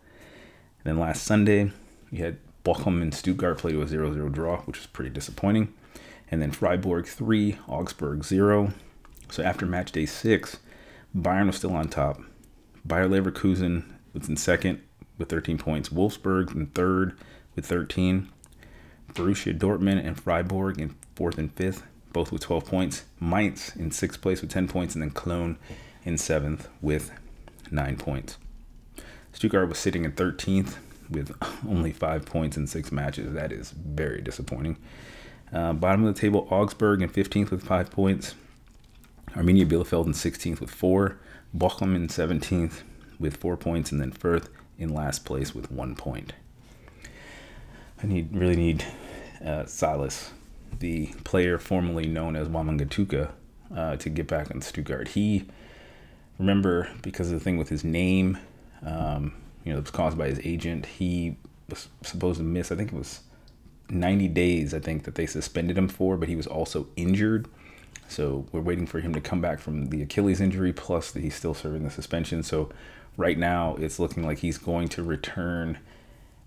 then 0.85 1.01
last 1.01 1.25
Sunday, 1.25 1.73
we 2.13 2.19
had 2.19 2.39
Bochum 2.65 3.03
and 3.03 3.13
Stuttgart 3.13 3.59
play 3.59 3.73
to 3.73 3.83
a 3.83 3.89
0 3.89 4.15
0 4.15 4.29
draw, 4.29 4.59
which 4.59 4.79
was 4.79 4.87
pretty 4.87 5.11
disappointing. 5.11 5.75
And 6.31 6.41
then 6.41 6.53
Freiburg 6.53 7.07
3, 7.07 7.59
Augsburg 7.67 8.23
0. 8.23 8.73
So 9.29 9.43
after 9.43 9.67
match 9.67 9.91
day 9.91 10.07
six, 10.07 10.59
Bayern 11.17 11.47
was 11.49 11.57
still 11.57 11.75
on 11.75 11.89
top. 11.89 12.21
Bayer 12.87 13.09
Leverkusen 13.09 13.85
was 14.15 14.29
in 14.29 14.37
second 14.37 14.81
with 15.19 15.29
13 15.29 15.59
points. 15.59 15.89
Wolfsburg 15.89 16.55
in 16.55 16.67
third 16.67 17.19
with 17.57 17.67
13. 17.67 18.29
Borussia 19.13 19.59
Dortmund 19.59 20.07
and 20.07 20.21
Freiburg 20.21 20.79
in 20.79 20.95
fourth 21.19 21.37
and 21.37 21.53
fifth, 21.55 21.83
both 22.13 22.31
with 22.31 22.43
12 22.43 22.65
points. 22.65 23.05
Mainz 23.19 23.75
in 23.75 23.91
sixth 23.91 24.21
place 24.21 24.41
with 24.41 24.53
10 24.53 24.69
points, 24.69 24.95
and 24.95 25.03
then 25.03 25.11
Cologne 25.11 25.59
in 26.05 26.17
seventh 26.17 26.69
with 26.81 27.11
nine 27.73 27.97
points. 27.97 28.39
Stuttgart 29.33 29.69
was 29.69 29.79
sitting 29.79 30.05
in 30.05 30.13
13th 30.13 30.77
with 31.11 31.37
only 31.69 31.91
five 31.91 32.25
points 32.25 32.57
in 32.57 32.69
six 32.69 32.93
matches. 32.93 33.33
That 33.35 33.51
is 33.51 33.73
very 33.73 34.21
disappointing. 34.21 34.77
Uh, 35.53 35.73
bottom 35.73 36.05
of 36.05 36.15
the 36.15 36.21
table, 36.21 36.47
Augsburg 36.53 37.03
in 37.03 37.09
15th 37.09 37.51
with 37.51 37.65
five 37.65 37.91
points. 37.91 38.37
Arminia 39.31 39.67
Bielefeld 39.67 40.07
in 40.07 40.13
16th 40.13 40.61
with 40.61 40.71
four. 40.71 41.19
Bochum 41.57 41.97
in 41.97 42.07
17th 42.07 42.83
with 43.19 43.39
four 43.39 43.57
points. 43.57 43.91
And 43.91 44.01
then 44.01 44.13
Fürth 44.13 44.47
in 44.79 44.95
last 44.95 45.25
place 45.25 45.53
with 45.53 45.69
one 45.73 45.97
point. 45.97 46.33
I 48.01 48.07
need 48.07 48.37
really 48.37 48.55
need 48.55 48.85
uh, 49.45 49.67
Silas, 49.67 50.31
the 50.79 51.07
player 51.25 51.59
formerly 51.59 52.07
known 52.07 52.37
as 52.37 52.49
Wamangituka, 52.49 53.31
uh, 53.75 53.97
to 53.97 54.09
get 54.09 54.27
back 54.27 54.51
in 54.51 54.61
Stuttgart. 54.61 55.09
He, 55.09 55.47
remember, 56.39 56.89
because 57.03 57.29
of 57.29 57.39
the 57.39 57.45
thing 57.45 57.59
with 57.59 57.69
his 57.69 57.85
name, 57.85 58.39
um, 58.85 59.35
you 59.65 59.73
know, 59.73 59.79
it 59.79 59.83
was 59.83 59.91
caused 59.91 60.17
by 60.17 60.29
his 60.29 60.41
agent. 60.45 60.87
He 60.87 61.37
was 61.69 61.89
supposed 62.03 62.39
to 62.39 62.45
miss, 62.45 62.73
I 62.73 62.77
think 62.77 62.93
it 62.93 62.97
was 62.99 63.21
90 63.91 64.29
days, 64.29 64.75
I 64.75 64.81
think, 64.81 65.05
that 65.05 65.15
they 65.15 65.27
suspended 65.27 65.77
him 65.77 65.89
for, 65.89 66.17
but 66.17 66.29
he 66.29 66.37
was 66.37 66.47
also 66.47 66.87
injured. 66.97 67.49
So 68.09 68.47
we're 68.53 68.61
waiting 68.61 68.87
for 68.87 69.01
him 69.01 69.13
to 69.15 69.21
come 69.21 69.41
back 69.41 69.61
from 69.61 69.87
the 69.87 70.03
Achilles 70.03 70.41
injury, 70.41 70.73
plus 70.73 71.11
that 71.13 71.23
he's 71.23 71.35
still 71.35 71.55
serving 71.55 71.85
the 71.85 71.91
suspension. 71.91 72.43
So 72.43 72.71
right 73.17 73.37
now, 73.37 73.77
it's 73.77 73.99
looking 73.99 74.25
like 74.25 74.39
he's 74.39 74.57
going 74.57 74.89
to 74.89 75.03
return 75.03 75.79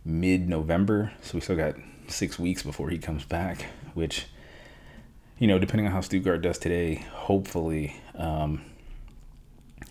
mid 0.04 0.50
November. 0.50 1.12
So 1.22 1.36
we 1.36 1.42
still 1.42 1.56
got 1.56 1.76
six 2.12 2.38
weeks 2.38 2.64
before 2.64 2.90
he 2.90 2.98
comes 2.98 3.26
back, 3.26 3.68
which, 3.94 4.26
you 5.40 5.48
know, 5.48 5.58
depending 5.60 5.88
on 5.88 5.92
how 5.92 6.02
Stuttgart 6.02 6.42
does 6.42 6.58
today, 6.58 6.96
hopefully, 7.12 7.96
um, 8.16 8.62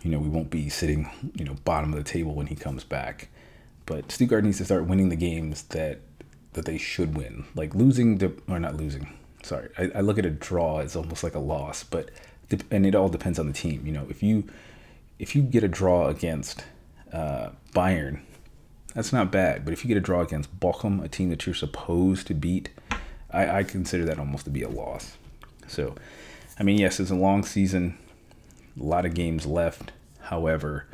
you 0.03 0.11
know, 0.11 0.19
we 0.19 0.29
won't 0.29 0.51
be 0.51 0.69
sitting, 0.69 1.11
you 1.35 1.45
know, 1.45 1.55
bottom 1.65 1.93
of 1.93 1.99
the 1.99 2.11
table 2.11 2.35
when 2.35 2.47
he 2.47 2.55
comes 2.55 2.85
back. 2.85 3.29
But 3.87 4.13
Stuttgart 4.13 4.45
needs 4.45 4.59
to 4.59 4.65
start 4.65 4.87
winning 4.87 5.09
the 5.09 5.17
games 5.17 5.65
that 5.65 6.01
that 6.53 6.65
they 6.65 6.79
should 6.79 7.17
win. 7.17 7.45
Like 7.55 7.75
losing 7.75 8.19
to 8.19 8.41
or 8.49 8.59
not 8.59 8.77
losing. 8.77 9.17
sorry, 9.43 9.69
I, 9.79 9.91
I 9.97 10.01
look 10.01 10.19
at 10.19 10.27
a 10.27 10.31
draw 10.31 10.79
as 10.79 10.97
almost 10.97 11.23
like 11.23 11.35
a 11.35 11.41
loss, 11.41 11.85
but 11.85 12.11
and 12.71 12.87
it 12.87 12.95
all 12.95 13.09
depends 13.09 13.39
on 13.39 13.47
the 13.47 13.53
team. 13.53 13.87
You 13.87 13.93
know, 13.93 14.07
if 14.09 14.23
you 14.23 14.45
if 15.19 15.37
you 15.37 15.43
get 15.43 15.63
a 15.63 15.69
draw 15.69 16.09
against 16.09 16.65
uh, 17.13 17.51
Bayern, 17.75 18.21
that's 18.95 19.13
not 19.13 19.31
bad. 19.31 19.65
But 19.65 19.73
if 19.73 19.85
you 19.85 19.89
get 19.89 19.97
a 19.97 20.01
draw 20.01 20.21
against 20.21 20.59
Bochum, 20.59 21.03
a 21.05 21.09
team 21.09 21.31
that 21.31 21.47
you're 21.47 21.55
supposed 21.55 22.27
to 22.29 22.35
beat, 22.35 22.71
I, 23.31 23.59
I 23.59 23.63
consider 23.63 24.05
that 24.07 24.19
almost 24.19 24.45
to 24.45 24.51
be 24.51 24.63
a 24.63 24.69
loss. 24.69 25.17
So, 25.67 25.95
I 26.59 26.63
mean, 26.63 26.79
yes, 26.79 26.99
it's 26.99 27.11
a 27.11 27.17
long 27.17 27.45
season, 27.45 27.97
a 28.79 28.83
lot 28.83 29.07
of 29.07 29.15
games 29.15 29.47
left. 29.47 29.93
However, 30.23 30.87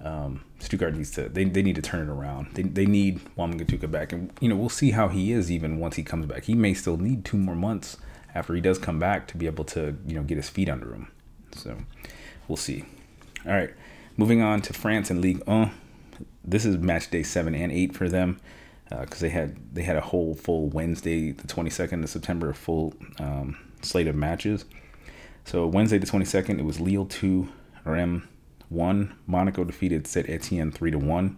um, 0.00 0.44
Stuttgart 0.58 0.94
needs 0.94 1.10
to 1.12 1.28
they, 1.28 1.44
they 1.44 1.62
need 1.62 1.76
to 1.76 1.82
turn 1.82 2.08
it 2.08 2.12
around. 2.12 2.54
They, 2.54 2.62
they 2.62 2.86
need 2.86 3.20
Wamangituka 3.36 3.90
back, 3.90 4.12
and 4.12 4.32
you 4.40 4.48
know 4.48 4.56
we'll 4.56 4.68
see 4.68 4.92
how 4.92 5.08
he 5.08 5.32
is 5.32 5.50
even 5.50 5.78
once 5.78 5.96
he 5.96 6.02
comes 6.02 6.26
back. 6.26 6.44
He 6.44 6.54
may 6.54 6.74
still 6.74 6.96
need 6.96 7.24
two 7.24 7.36
more 7.36 7.56
months 7.56 7.96
after 8.34 8.54
he 8.54 8.60
does 8.60 8.78
come 8.78 8.98
back 8.98 9.26
to 9.28 9.36
be 9.36 9.46
able 9.46 9.64
to 9.64 9.96
you 10.06 10.14
know 10.14 10.22
get 10.22 10.36
his 10.36 10.48
feet 10.48 10.68
under 10.68 10.92
him. 10.92 11.10
So 11.52 11.78
we'll 12.46 12.56
see. 12.56 12.84
All 13.46 13.52
right, 13.52 13.74
moving 14.16 14.40
on 14.42 14.60
to 14.62 14.72
France 14.72 15.10
and 15.10 15.20
League 15.20 15.44
1. 15.46 15.70
This 16.50 16.64
is 16.64 16.78
match 16.78 17.10
day 17.10 17.22
seven 17.22 17.54
and 17.54 17.70
eight 17.70 17.94
for 17.94 18.08
them 18.08 18.40
because 18.88 19.22
uh, 19.22 19.26
they 19.26 19.28
had 19.28 19.74
they 19.74 19.82
had 19.82 19.96
a 19.96 20.00
whole 20.00 20.34
full 20.34 20.68
Wednesday, 20.68 21.32
the 21.32 21.46
22nd 21.46 22.02
of 22.02 22.08
September, 22.08 22.48
a 22.48 22.54
full 22.54 22.94
um, 23.18 23.58
slate 23.82 24.06
of 24.06 24.14
matches. 24.14 24.64
So 25.44 25.66
Wednesday 25.66 25.98
the 25.98 26.06
22nd, 26.06 26.58
it 26.58 26.64
was 26.64 26.80
Lille 26.80 27.04
two, 27.04 27.48
Reims 27.84 28.22
one. 28.70 29.14
Monaco 29.26 29.64
defeated 29.64 30.06
Saint 30.06 30.28
Etienne 30.28 30.72
three 30.72 30.90
to 30.90 30.98
one. 30.98 31.36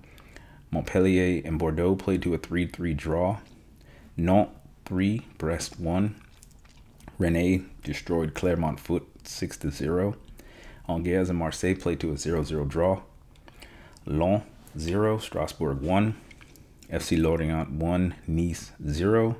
Montpellier 0.71 1.43
and 1.45 1.59
Bordeaux 1.59 1.97
played 1.97 2.23
to 2.23 2.35
a 2.35 2.39
three 2.39 2.67
three 2.67 2.95
draw. 2.95 3.39
Nantes 4.17 4.53
three, 4.85 5.23
Brest 5.39 5.81
one. 5.81 6.21
Rennes 7.19 7.65
destroyed 7.83 8.35
Clermont 8.35 8.81
Foot 8.81 9.07
6 9.25 9.59
to 9.59 9.71
0. 9.71 10.17
Angers 10.89 11.29
and 11.29 11.39
Marseille 11.39 11.75
played 11.75 12.01
to 12.01 12.13
a 12.13 12.17
0 12.17 12.45
0 12.45 12.65
draw. 12.65 13.03
Lens 14.07 14.43
0, 14.79 15.19
Strasbourg 15.19 15.81
1. 15.81 16.15
FC 16.91 17.21
Lorient 17.21 17.71
1, 17.71 18.15
Nice 18.27 18.73
0. 18.89 19.37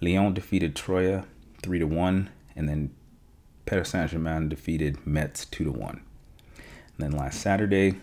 Lyon 0.00 0.32
defeated 0.32 0.74
Troyes 0.74 1.24
3 1.62 1.78
to 1.78 1.86
1. 1.86 2.30
And 2.56 2.68
then 2.68 2.94
Paris 3.66 3.90
Saint 3.90 4.10
Germain 4.10 4.48
defeated 4.48 5.06
Metz 5.06 5.44
2 5.46 5.64
to 5.64 5.72
1. 5.72 5.90
And 5.90 6.00
then 6.98 7.12
last 7.12 7.40
Saturday, 7.40 7.98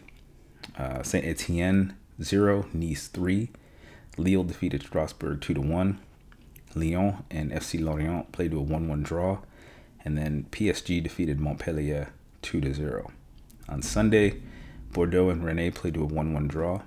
uh, 0.77 1.03
Saint 1.03 1.25
Etienne 1.25 1.95
0, 2.21 2.65
Nice 2.73 3.07
3. 3.07 3.49
Lille 4.17 4.43
defeated 4.43 4.83
Strasbourg 4.83 5.41
2 5.41 5.53
to 5.53 5.61
1. 5.61 5.99
Lyon 6.75 7.23
and 7.31 7.51
FC 7.51 7.83
Lorient 7.83 8.31
played 8.31 8.51
to 8.51 8.59
a 8.59 8.61
1 8.61 8.87
1 8.87 9.03
draw, 9.03 9.39
and 10.05 10.17
then 10.17 10.45
PSG 10.51 11.01
defeated 11.01 11.39
Montpellier 11.39 12.09
2 12.41 12.61
to 12.61 12.73
0. 12.73 13.11
On 13.67 13.81
Sunday, 13.81 14.41
Bordeaux 14.91 15.29
and 15.29 15.43
Rennes 15.43 15.73
played 15.73 15.93
to 15.93 16.01
a 16.01 16.05
1 16.05 16.33
1 16.33 16.47
draw. 16.47 16.81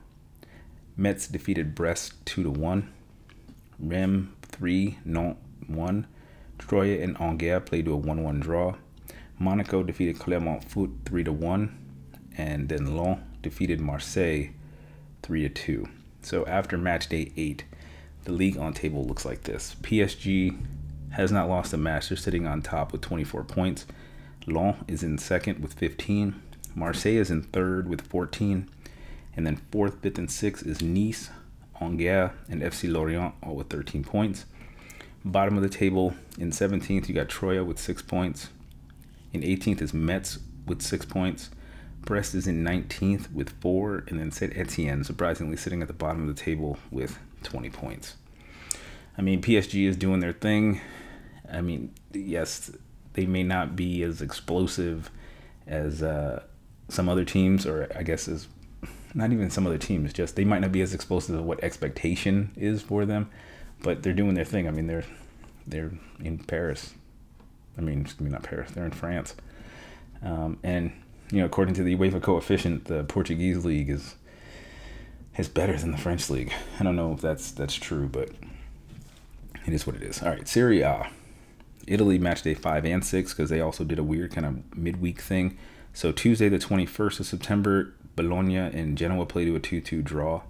Metz 0.97 1.27
defeated 1.29 1.75
Brest 1.75 2.15
2 2.27 2.51
1. 2.51 2.93
Reims 3.79 4.29
3, 4.43 4.99
Nantes 5.05 5.39
1. 5.67 6.07
Troyes 6.59 7.01
and 7.03 7.17
Angers 7.21 7.63
played 7.65 7.85
to 7.87 7.93
a 7.93 7.97
1 7.97 8.23
1 8.23 8.41
draw. 8.41 8.75
Monaco 9.39 9.83
defeated 9.83 10.19
Clermont 10.19 10.65
Foot 10.65 10.91
3 11.05 11.25
1. 11.25 11.79
And 12.37 12.69
then 12.69 12.97
Lens 12.97 13.21
defeated 13.41 13.81
Marseille 13.81 14.51
3 15.23 15.49
2. 15.49 15.89
So 16.23 16.47
after 16.47 16.77
match 16.79 17.09
day 17.09 17.33
8, 17.37 17.65
the 18.25 18.33
Ligue 18.33 18.57
1 18.57 18.75
table 18.75 19.05
looks 19.05 19.25
like 19.25 19.43
this. 19.43 19.77
PSG 19.83 20.57
has 21.11 21.31
not 21.31 21.49
lost 21.49 21.73
a 21.73 21.77
match. 21.77 22.09
They're 22.09 22.17
sitting 22.17 22.47
on 22.47 22.63
top 22.63 22.93
with 22.93 23.01
24 23.01 23.45
points. 23.45 23.87
Lens 24.47 24.77
is 24.89 25.03
in 25.03 25.19
second 25.19 25.61
with 25.61 25.75
15. 25.75 26.41
Marseille 26.75 27.17
is 27.17 27.31
in 27.31 27.43
third 27.43 27.89
with 27.89 28.03
14. 28.03 28.69
And 29.35 29.47
then 29.47 29.61
fourth, 29.71 30.03
fifth, 30.03 30.19
and 30.19 30.31
sixth 30.31 30.67
is 30.67 30.83
Nice, 30.83 31.31
Angers, 31.81 32.31
and 32.49 32.63
FC 32.63 32.93
Lorient, 32.93 33.35
all 33.43 33.57
with 33.57 33.71
13 33.71 34.05
points. 34.05 34.45
Bottom 35.25 35.57
of 35.57 35.63
the 35.63 35.69
table, 35.69 36.15
in 36.39 36.51
17th, 36.51 37.09
you 37.09 37.15
got 37.15 37.29
Troyes 37.29 37.65
with 37.65 37.79
six 37.79 38.03
points. 38.03 38.49
In 39.33 39.43
18th 39.43 39.81
is 39.81 39.95
Metz 39.95 40.39
with 40.67 40.83
six 40.83 41.07
points. 41.07 41.51
Brest 42.01 42.35
is 42.35 42.47
in 42.47 42.65
19th 42.65 43.33
with 43.33 43.51
four. 43.61 44.05
And 44.09 44.19
then 44.19 44.31
Saint 44.31 44.57
Etienne, 44.57 45.05
surprisingly, 45.05 45.57
sitting 45.57 45.81
at 45.81 45.89
the 45.89 45.95
bottom 45.95 46.29
of 46.29 46.35
the 46.35 46.43
table 46.43 46.79
with 46.91 47.19
20 47.45 47.71
points. 47.71 48.17
I 49.17 49.23
mean, 49.23 49.41
PSG 49.41 49.87
is 49.87 49.97
doing 49.97 50.21
their 50.21 50.33
thing. 50.33 50.81
I 51.51 51.61
mean, 51.61 51.95
yes, 52.13 52.71
they 53.13 53.27
may 53.27 53.43
not 53.43 53.77
be 53.77 54.03
as 54.03 54.23
explosive 54.23 55.11
as 55.67 56.03
uh, 56.03 56.43
some 56.93 57.09
other 57.09 57.25
teams, 57.25 57.67
or 57.67 57.89
I 57.97 58.03
guess 58.03 58.29
is 58.29 58.49
not 59.15 59.33
even 59.33 59.51
some 59.51 59.67
other 59.67 59.79
teams. 59.79 60.13
Just 60.13 60.37
they 60.37 60.45
might 60.45 60.61
not 60.61 60.73
be 60.73 60.83
as 60.83 60.95
explosive 60.95 61.35
as 61.35 61.41
what 61.41 61.63
expectation 61.63 62.53
is 62.57 62.83
for 62.83 63.05
them, 63.05 63.31
but 63.83 64.03
they're 64.03 64.13
doing 64.13 64.35
their 64.35 64.45
thing. 64.45 64.69
I 64.69 64.71
mean, 64.71 64.87
they're 64.87 65.05
they're 65.67 65.93
in 66.21 66.39
Paris. 66.39 66.95
I 67.79 67.81
mean, 67.81 68.03
excuse 68.03 68.21
me, 68.21 68.31
not 68.31 68.43
Paris. 68.43 68.71
They're 68.73 68.85
in 68.85 68.93
France, 68.93 69.35
um, 70.23 70.59
and 70.63 70.93
you 71.31 71.41
know, 71.41 71.47
according 71.47 71.75
to 71.77 71.83
the 71.83 71.97
UEFA 71.97 72.23
coefficient, 72.23 72.85
the 72.85 73.05
Portuguese 73.05 73.65
league 73.65 73.89
is 73.89 74.17
is 75.39 75.49
better 75.49 75.77
than 75.77 75.93
the 75.93 75.99
French 75.99 76.29
league. 76.29 76.53
I 76.79 76.85
don't 76.85 76.97
know 76.97 77.13
if 77.13 77.21
that's 77.21 77.51
that's 77.53 77.75
true, 77.75 78.09
but 78.09 78.31
it 79.67 79.73
is 79.73 79.87
what 79.87 79.97
it 79.97 80.03
is. 80.03 80.23
All 80.23 80.31
right, 80.31 80.47
Serie 80.47 80.83
A. 80.83 81.11
Italy 81.87 82.19
match 82.19 82.43
day 82.43 82.55
five 82.55 82.85
and 82.85 83.05
six 83.05 83.33
because 83.33 83.51
they 83.51 83.61
also 83.61 83.83
did 83.83 83.99
a 83.99 84.05
weird 84.05 84.33
kind 84.33 84.47
of 84.47 84.77
midweek 84.77 85.21
thing. 85.21 85.59
So 85.95 86.11
Tuesday 86.11 86.49
the 86.49 86.59
21st 86.59 87.21
of 87.21 87.27
September, 87.27 87.93
Bologna 88.17 88.57
and 88.57 88.97
Genoa 88.97 89.27
played 89.27 89.45
to 89.47 89.57
a 89.57 89.61
2-2 89.61 90.03
draw. 90.03 90.43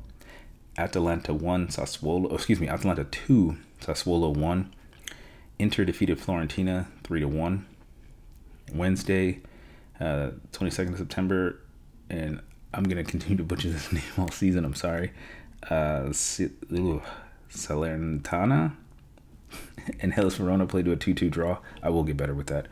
Atalanta 0.78 1.34
1, 1.34 1.68
Sassuolo, 1.68 2.28
oh, 2.30 2.34
excuse 2.34 2.61
me, 2.61 2.68
Atalanta 2.68 3.04
2, 3.04 3.56
Sassuolo 3.80 4.34
1. 4.34 4.75
Inter 5.58 5.84
defeated 5.84 6.18
Florentina 6.20 6.88
3 7.04 7.20
to 7.20 7.28
1. 7.28 7.66
Wednesday, 8.72 9.40
uh, 10.00 10.30
22nd 10.52 10.92
of 10.92 10.99
September, 10.99 11.58
and 12.08 12.40
I'm 12.72 12.84
gonna 12.84 13.04
continue 13.04 13.37
to 13.37 13.44
butcher 13.44 13.68
this 13.68 13.92
name 13.92 14.02
all 14.16 14.30
season. 14.30 14.64
I'm 14.64 14.75
sorry. 14.75 15.12
Uh, 15.68 16.08
Salernitana 17.50 18.72
and 20.00 20.12
Hellas 20.12 20.37
Verona 20.37 20.66
played 20.66 20.87
to 20.87 20.92
a 20.92 20.96
2-2 20.96 21.30
draw. 21.30 21.58
I 21.82 21.90
will 21.90 22.04
get 22.04 22.16
better 22.16 22.34
with 22.34 22.46
that. 22.46 22.68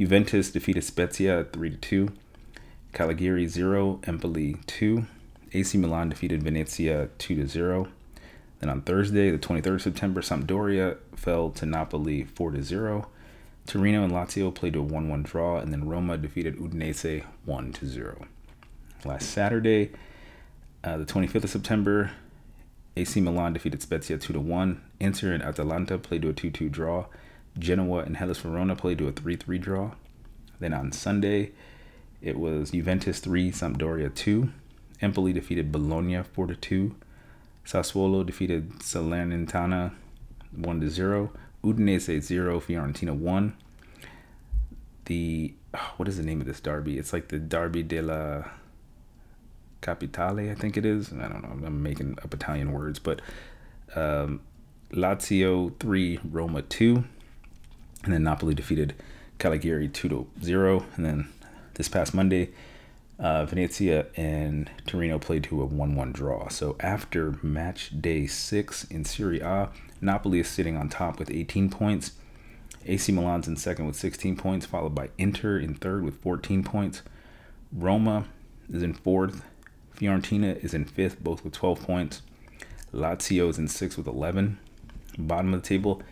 Juventus 0.00 0.50
defeated 0.50 0.82
Spezia 0.82 1.44
3-2. 1.44 2.10
Cagliari 2.94 3.46
0, 3.46 4.00
Empoli 4.04 4.56
2. 4.66 5.04
AC 5.52 5.76
Milan 5.76 6.08
defeated 6.08 6.42
Venezia 6.42 7.10
2-0. 7.18 7.86
Then 8.60 8.70
on 8.70 8.80
Thursday, 8.80 9.30
the 9.30 9.36
23rd 9.36 9.78
September, 9.82 10.22
Sampdoria 10.22 10.96
fell 11.14 11.50
to 11.50 11.66
Napoli 11.66 12.24
4-0. 12.24 13.04
Torino 13.66 14.02
and 14.02 14.10
Lazio 14.10 14.54
played 14.54 14.74
a 14.74 14.78
1-1 14.78 15.22
draw, 15.22 15.58
and 15.58 15.70
then 15.70 15.86
Roma 15.86 16.16
defeated 16.16 16.56
Udinese 16.56 17.22
1-0 17.46 18.26
last 19.04 19.28
Saturday, 19.28 19.90
uh, 20.82 20.96
the 20.96 21.04
25th 21.04 21.44
of 21.44 21.50
September. 21.50 22.12
AC 22.96 23.20
Milan 23.20 23.52
defeated 23.52 23.82
Spezia 23.82 24.16
2 24.16 24.32
to 24.32 24.40
1. 24.40 24.80
Inter 24.98 25.32
and 25.32 25.42
Atalanta 25.42 25.98
played 25.98 26.22
to 26.22 26.30
a 26.30 26.32
2 26.32 26.50
2 26.50 26.70
draw. 26.70 27.04
Genoa 27.60 28.00
and 28.00 28.16
Hellas 28.16 28.38
Verona 28.38 28.74
played 28.74 28.98
to 28.98 29.08
a 29.08 29.12
3 29.12 29.36
3 29.36 29.58
draw. 29.58 29.92
Then 30.58 30.74
on 30.74 30.92
Sunday, 30.92 31.52
it 32.20 32.38
was 32.38 32.72
Juventus 32.72 33.20
3, 33.20 33.50
Sampdoria 33.52 34.14
2. 34.14 34.50
Empoli 35.00 35.32
defeated 35.32 35.70
Bologna 35.72 36.22
4 36.22 36.46
2. 36.54 36.94
Sassuolo 37.64 38.26
defeated 38.26 38.70
Salernitana 38.80 39.92
1 40.52 40.90
0. 40.90 41.30
Udinese 41.62 42.20
0, 42.20 42.60
Fiorentina 42.60 43.16
1. 43.16 43.56
The 45.04 45.54
what 45.96 46.08
is 46.08 46.16
the 46.16 46.22
name 46.22 46.40
of 46.40 46.46
this 46.46 46.60
derby? 46.60 46.98
It's 46.98 47.12
like 47.12 47.28
the 47.28 47.38
Derby 47.38 47.82
della 47.82 48.50
Capitale, 49.80 50.50
I 50.50 50.54
think 50.54 50.76
it 50.76 50.84
is. 50.84 51.12
I 51.12 51.28
don't 51.28 51.42
know. 51.42 51.66
I'm 51.66 51.82
making 51.82 52.18
up 52.22 52.34
Italian 52.34 52.72
words, 52.72 52.98
but 52.98 53.20
um, 53.94 54.40
Lazio 54.92 55.78
three, 55.78 56.18
Roma 56.24 56.62
two, 56.62 57.04
and 58.04 58.12
then 58.12 58.22
Napoli 58.24 58.54
defeated 58.54 58.94
Cagliari 59.38 59.88
two 59.88 60.08
to 60.08 60.26
zero, 60.42 60.84
and 60.96 61.04
then 61.04 61.28
this 61.74 61.88
past 61.88 62.14
Monday, 62.14 62.50
uh, 63.18 63.44
Venezia 63.44 64.06
and 64.16 64.70
Torino 64.86 65.18
played 65.18 65.44
to 65.44 65.62
a 65.62 65.66
one-one 65.66 66.12
draw. 66.12 66.48
So 66.48 66.76
after 66.80 67.38
match 67.42 68.00
day 68.00 68.26
six 68.26 68.84
in 68.84 69.04
Serie 69.04 69.40
A, 69.40 69.68
Napoli 70.00 70.40
is 70.40 70.48
sitting 70.48 70.76
on 70.76 70.88
top 70.88 71.18
with 71.18 71.30
18 71.30 71.70
points. 71.70 72.12
AC 72.86 73.12
Milan's 73.12 73.46
in 73.46 73.56
second 73.56 73.86
with 73.86 73.96
16 73.96 74.36
points, 74.36 74.64
followed 74.64 74.94
by 74.94 75.10
Inter 75.18 75.58
in 75.58 75.74
third 75.74 76.02
with 76.02 76.14
14 76.22 76.64
points. 76.64 77.02
Roma 77.72 78.26
is 78.72 78.82
in 78.82 78.94
fourth 78.94 79.42
Fiorentina 80.00 80.62
is 80.64 80.72
in 80.72 80.84
fifth, 80.86 81.22
both 81.22 81.44
with 81.44 81.52
12 81.52 81.82
points. 81.82 82.22
Lazio 82.92 83.48
is 83.50 83.58
in 83.58 83.68
sixth 83.68 83.98
with 83.98 84.06
11. 84.06 84.58
Bottom 85.18 85.52
of 85.52 85.62
the 85.62 85.68
table, 85.68 86.02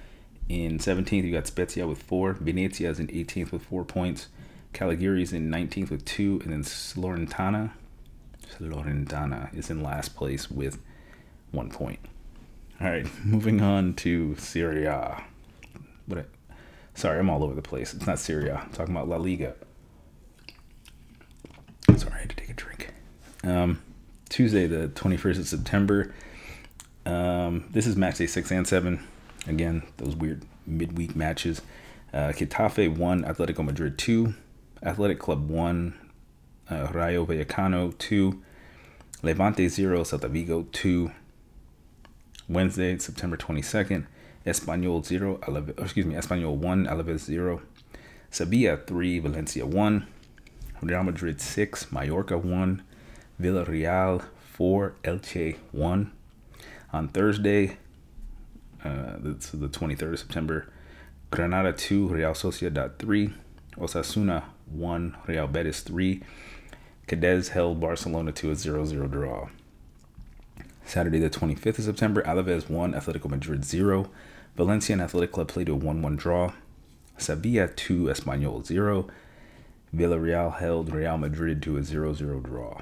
In 0.48 0.78
17th, 0.78 1.24
you 1.24 1.32
got 1.32 1.46
Spezia 1.46 1.86
with 1.86 2.02
four. 2.02 2.32
Venezia 2.32 2.88
is 2.88 2.98
in 2.98 3.08
18th 3.08 3.52
with 3.52 3.62
four 3.62 3.84
points. 3.84 4.28
Cagliari 4.72 5.22
is 5.22 5.32
in 5.32 5.50
19th 5.50 5.90
with 5.90 6.04
two. 6.04 6.40
And 6.42 6.52
then 6.52 6.62
Salernitana, 6.62 7.72
Salernitana 8.46 9.54
is 9.54 9.68
in 9.68 9.82
last 9.82 10.16
place 10.16 10.50
with 10.50 10.80
one 11.50 11.70
point. 11.70 12.00
All 12.80 12.88
right, 12.88 13.06
moving 13.24 13.60
on 13.60 13.94
to 13.94 14.36
Syria. 14.36 15.22
What? 16.06 16.26
Sorry, 16.94 17.18
I'm 17.18 17.28
all 17.28 17.44
over 17.44 17.54
the 17.54 17.62
place. 17.62 17.92
It's 17.92 18.06
not 18.06 18.18
Syria. 18.18 18.62
I'm 18.64 18.72
talking 18.72 18.94
about 18.94 19.08
La 19.08 19.16
Liga. 19.16 19.54
Sorry, 21.96 22.12
I 22.14 22.18
had 22.20 22.30
to 22.30 22.36
take 22.36 22.50
a 22.50 22.54
drink. 22.54 22.92
Um, 23.44 23.82
Tuesday, 24.28 24.66
the 24.66 24.88
21st 24.88 25.38
of 25.38 25.46
September. 25.46 26.14
Um, 27.04 27.64
this 27.70 27.86
is 27.86 27.96
match 27.96 28.18
day 28.18 28.26
six 28.26 28.50
and 28.50 28.66
seven. 28.66 29.06
Again, 29.48 29.82
those 29.96 30.14
weird 30.14 30.44
midweek 30.66 31.16
matches. 31.16 31.62
Uh, 32.12 32.32
Getafe 32.32 32.94
1, 32.96 33.24
Atletico 33.24 33.64
Madrid 33.64 33.98
2, 33.98 34.34
Athletic 34.82 35.18
Club 35.18 35.48
1, 35.50 35.94
uh, 36.70 36.88
Rayo 36.92 37.26
Vallecano 37.26 37.96
2, 37.98 38.42
Levante 39.22 39.68
0, 39.68 40.02
Celta 40.02 40.28
Vigo 40.28 40.66
2. 40.72 41.10
Wednesday, 42.48 42.96
September 42.98 43.36
22nd, 43.36 44.06
Espanyol 44.46 45.04
0, 45.04 45.38
Alaves, 45.42 45.78
excuse 45.78 46.06
me, 46.06 46.14
Espanyol 46.14 46.56
1, 46.56 46.86
Alaves 46.86 47.20
0, 47.20 47.60
Sevilla 48.30 48.78
3, 48.78 49.18
Valencia 49.18 49.66
1, 49.66 50.06
Real 50.80 51.02
Madrid 51.02 51.40
6, 51.40 51.92
Mallorca 51.92 52.38
1, 52.38 52.82
Villarreal 53.40 54.24
4, 54.40 54.94
Elche 55.04 55.56
1. 55.72 56.12
On 56.90 57.08
Thursday, 57.08 57.76
uh, 58.85 59.16
that's 59.18 59.50
the 59.50 59.68
23rd 59.68 60.12
of 60.12 60.18
September, 60.18 60.66
Granada 61.30 61.73
2, 61.73 62.08
Real 62.08 62.32
Sociedad 62.32 62.99
3, 62.99 63.32
Osasuna 63.76 64.44
1, 64.66 65.16
Real 65.26 65.47
Betis 65.47 65.80
3. 65.80 66.23
Cadiz 67.06 67.49
held 67.49 67.80
Barcelona 67.80 68.32
to 68.32 68.50
a 68.50 68.54
0 68.54 68.85
0 68.85 69.08
draw. 69.08 69.49
Saturday, 70.85 71.18
the 71.18 71.30
25th 71.30 71.78
of 71.78 71.85
September, 71.85 72.23
Alaves 72.23 72.70
1, 72.70 72.92
Atletico 72.92 73.28
Madrid 73.28 73.64
0. 73.64 74.11
Valencia 74.56 74.94
and 74.94 75.02
Athletic 75.02 75.32
Club 75.32 75.49
played 75.49 75.68
a 75.68 75.75
1 75.75 76.02
1 76.02 76.16
draw. 76.16 76.52
Sevilla 77.16 77.68
2, 77.68 78.04
Espanyol 78.04 78.64
0. 78.64 79.08
Villarreal 79.94 80.58
held 80.58 80.92
Real 80.92 81.18
Madrid 81.18 81.62
to 81.62 81.76
a 81.76 81.82
0 81.82 82.14
0 82.14 82.40
draw. 82.40 82.80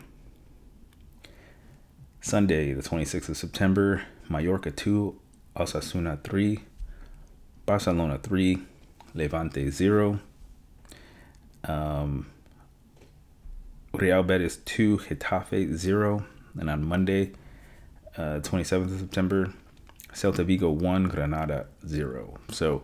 Sunday, 2.21 2.73
the 2.73 2.83
26th 2.83 3.29
of 3.29 3.37
September, 3.37 4.03
Mallorca 4.29 4.71
2, 4.71 5.17
Osasuna 5.57 6.23
3, 6.23 6.61
Barcelona 7.65 8.19
3, 8.19 8.59
Levante 9.15 9.71
0. 9.71 10.21
Um, 11.65 12.27
Real 13.93 14.23
Betis 14.23 14.59
2, 14.59 14.99
Getafe 14.99 15.75
0. 15.75 16.25
And 16.59 16.71
on 16.71 16.85
Monday, 16.85 17.33
uh, 18.17 18.41
27th 18.41 18.93
of 18.93 19.01
September, 19.01 19.53
Celta 20.13 20.45
Vigo 20.45 20.71
1, 20.71 21.05
Granada 21.09 21.67
0. 21.87 22.39
So 22.51 22.83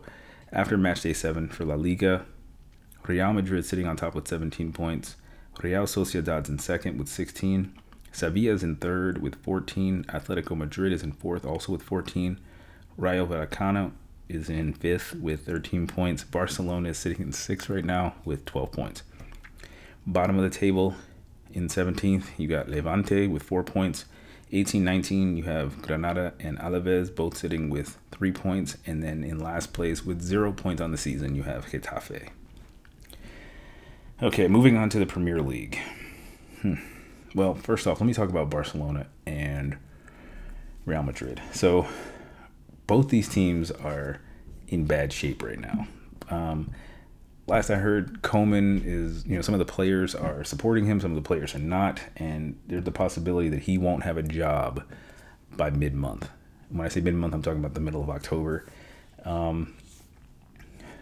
after 0.51 0.77
match 0.77 1.03
day 1.03 1.13
7 1.13 1.49
for 1.49 1.65
La 1.65 1.75
Liga, 1.75 2.25
Real 3.07 3.33
Madrid 3.33 3.65
sitting 3.65 3.87
on 3.87 3.97
top 3.97 4.15
with 4.15 4.29
17 4.29 4.73
points. 4.73 5.17
Real 5.63 5.87
Sociedad's 5.87 6.49
in 6.49 6.59
second 6.59 6.99
with 6.99 7.09
16. 7.09 7.73
Sevilla 8.13 8.55
is 8.55 8.63
in 8.63 8.77
third 8.77 9.21
with 9.23 9.37
14. 9.43 10.05
Atletico 10.05 10.57
Madrid 10.57 10.93
is 10.93 11.03
in 11.03 11.13
fourth 11.13 11.45
also 11.45 11.73
with 11.73 11.83
14. 11.83 12.39
Rayo 12.97 13.27
Vallecano 13.27 13.93
is 14.29 14.49
in 14.49 14.73
fifth 14.73 15.15
with 15.15 15.47
13 15.47 15.87
points. 15.87 16.25
Barcelona 16.25 16.91
is 16.91 16.99
sitting 16.99 17.21
in 17.21 17.33
sixth 17.33 17.69
right 17.69 17.85
now 17.85 18.15
with 18.25 18.45
12 18.45 18.73
points. 18.73 19.03
Bottom 20.07 20.39
of 20.39 20.43
the 20.43 20.57
table 20.57 20.97
in 21.53 21.69
17th, 21.69 22.39
you 22.39 22.49
got 22.49 22.69
Levante 22.69 23.27
with 23.27 23.43
four 23.43 23.63
points. 23.63 24.07
18 24.55 24.85
19, 24.85 25.37
you 25.39 25.45
have 25.45 25.81
Granada 25.81 26.35
and 26.39 26.59
Alaves 26.59 27.15
both 27.15 27.37
sitting 27.37 27.71
with 27.71 27.99
three 28.11 28.33
points. 28.33 28.77
And 28.87 29.03
then 29.03 29.25
in 29.25 29.39
last 29.39 29.73
place 29.73 30.05
with 30.05 30.21
zero 30.21 30.53
points 30.53 30.83
on 30.83 30.91
the 30.91 30.99
season, 30.99 31.35
you 31.35 31.45
have 31.45 31.67
Getafe. 31.67 32.29
Okay, 34.23 34.47
moving 34.49 34.77
on 34.77 34.89
to 34.91 34.99
the 34.99 35.07
Premier 35.07 35.41
League. 35.41 35.79
Hmm. 36.61 36.75
Well, 37.35 37.55
first 37.55 37.87
off, 37.87 38.01
let 38.01 38.07
me 38.07 38.13
talk 38.13 38.29
about 38.29 38.51
Barcelona 38.51 39.07
and 39.27 39.79
Real 40.85 41.03
Madrid. 41.03 41.41
So, 41.53 41.87
both 42.93 43.09
these 43.09 43.27
teams 43.27 43.71
are 43.71 44.21
in 44.69 44.85
bad 44.85 45.15
shape 45.15 45.43
right 45.43 45.59
now. 45.59 45.87
Um, 46.29 46.73
last 47.47 47.71
I 47.71 47.77
heard, 47.77 48.21
Koeman 48.21 48.85
is, 48.85 49.25
you 49.25 49.35
know, 49.35 49.41
some 49.41 49.55
of 49.55 49.61
the 49.61 49.65
players 49.65 50.15
are 50.15 50.45
supporting 50.45 50.85
him, 50.85 51.01
some 51.01 51.11
of 51.11 51.17
the 51.17 51.27
players 51.27 51.55
are 51.55 51.59
not, 51.59 52.03
and 52.17 52.59
there's 52.67 52.85
the 52.85 52.91
possibility 52.91 53.49
that 53.49 53.61
he 53.61 53.79
won't 53.79 54.03
have 54.03 54.19
a 54.19 54.23
job 54.23 54.85
by 55.57 55.71
mid 55.71 55.95
month. 55.95 56.29
When 56.69 56.85
I 56.85 56.91
say 56.91 57.01
mid 57.01 57.15
month, 57.15 57.33
I'm 57.33 57.41
talking 57.41 57.61
about 57.61 57.73
the 57.73 57.81
middle 57.81 58.03
of 58.03 58.11
October. 58.11 58.67
Um, 59.25 59.73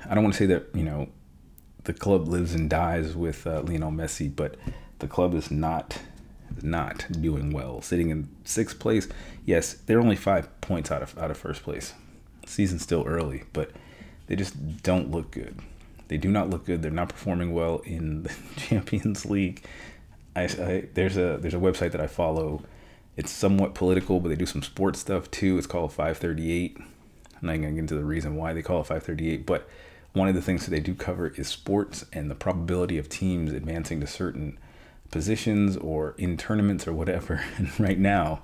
I 0.08 0.14
don't 0.14 0.22
want 0.22 0.34
to 0.34 0.38
say 0.38 0.46
that, 0.46 0.66
you 0.72 0.84
know, 0.84 1.08
the 1.82 1.92
club 1.92 2.28
lives 2.28 2.54
and 2.54 2.70
dies 2.70 3.16
with 3.16 3.48
uh, 3.48 3.62
Lionel 3.62 3.90
Messi, 3.90 4.32
but 4.32 4.54
the 5.00 5.08
club 5.08 5.34
is 5.34 5.50
not 5.50 5.98
not 6.62 7.06
doing 7.20 7.52
well. 7.52 7.82
Sitting 7.82 8.10
in 8.10 8.28
sixth 8.44 8.78
place, 8.78 9.08
yes, 9.44 9.74
they're 9.74 10.00
only 10.00 10.16
five 10.16 10.60
points 10.60 10.90
out 10.90 11.02
of 11.02 11.16
out 11.18 11.30
of 11.30 11.36
first 11.36 11.62
place. 11.62 11.94
Season's 12.46 12.82
still 12.82 13.04
early, 13.06 13.44
but 13.52 13.70
they 14.26 14.36
just 14.36 14.82
don't 14.82 15.10
look 15.10 15.30
good. 15.30 15.58
They 16.08 16.16
do 16.16 16.28
not 16.28 16.50
look 16.50 16.64
good. 16.64 16.82
They're 16.82 16.90
not 16.90 17.08
performing 17.08 17.52
well 17.52 17.78
in 17.84 18.22
the 18.24 18.34
Champions 18.56 19.24
League. 19.26 19.64
I, 20.34 20.42
I, 20.44 20.88
there's 20.94 21.16
a 21.16 21.38
there's 21.40 21.54
a 21.54 21.58
website 21.58 21.92
that 21.92 22.00
I 22.00 22.06
follow. 22.06 22.62
It's 23.16 23.30
somewhat 23.30 23.74
political, 23.74 24.20
but 24.20 24.28
they 24.28 24.36
do 24.36 24.46
some 24.46 24.62
sports 24.62 25.00
stuff 25.00 25.30
too. 25.30 25.58
It's 25.58 25.66
called 25.66 25.92
538. 25.92 26.76
I'm 26.78 26.86
not 27.42 27.52
gonna 27.54 27.70
get 27.70 27.78
into 27.78 27.94
the 27.94 28.04
reason 28.04 28.36
why 28.36 28.52
they 28.52 28.62
call 28.62 28.80
it 28.80 28.84
538, 28.84 29.46
but 29.46 29.68
one 30.12 30.28
of 30.28 30.34
the 30.34 30.42
things 30.42 30.64
that 30.64 30.70
they 30.70 30.80
do 30.80 30.94
cover 30.94 31.28
is 31.28 31.48
sports 31.48 32.04
and 32.12 32.30
the 32.30 32.34
probability 32.34 32.98
of 32.98 33.08
teams 33.08 33.52
advancing 33.52 34.00
to 34.00 34.06
certain 34.06 34.58
positions 35.10 35.76
or 35.76 36.14
in 36.18 36.36
tournaments 36.36 36.86
or 36.86 36.92
whatever. 36.92 37.42
And 37.56 37.78
right 37.78 37.98
now, 37.98 38.42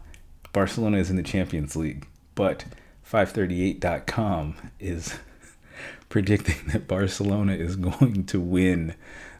Barcelona 0.52 0.98
is 0.98 1.10
in 1.10 1.16
the 1.16 1.22
Champions 1.22 1.76
League, 1.76 2.06
but 2.34 2.64
538.com 3.10 4.56
is 4.80 5.14
predicting 6.08 6.68
that 6.72 6.88
Barcelona 6.88 7.52
is 7.52 7.76
going 7.90 8.24
to 8.26 8.40
win 8.40 8.94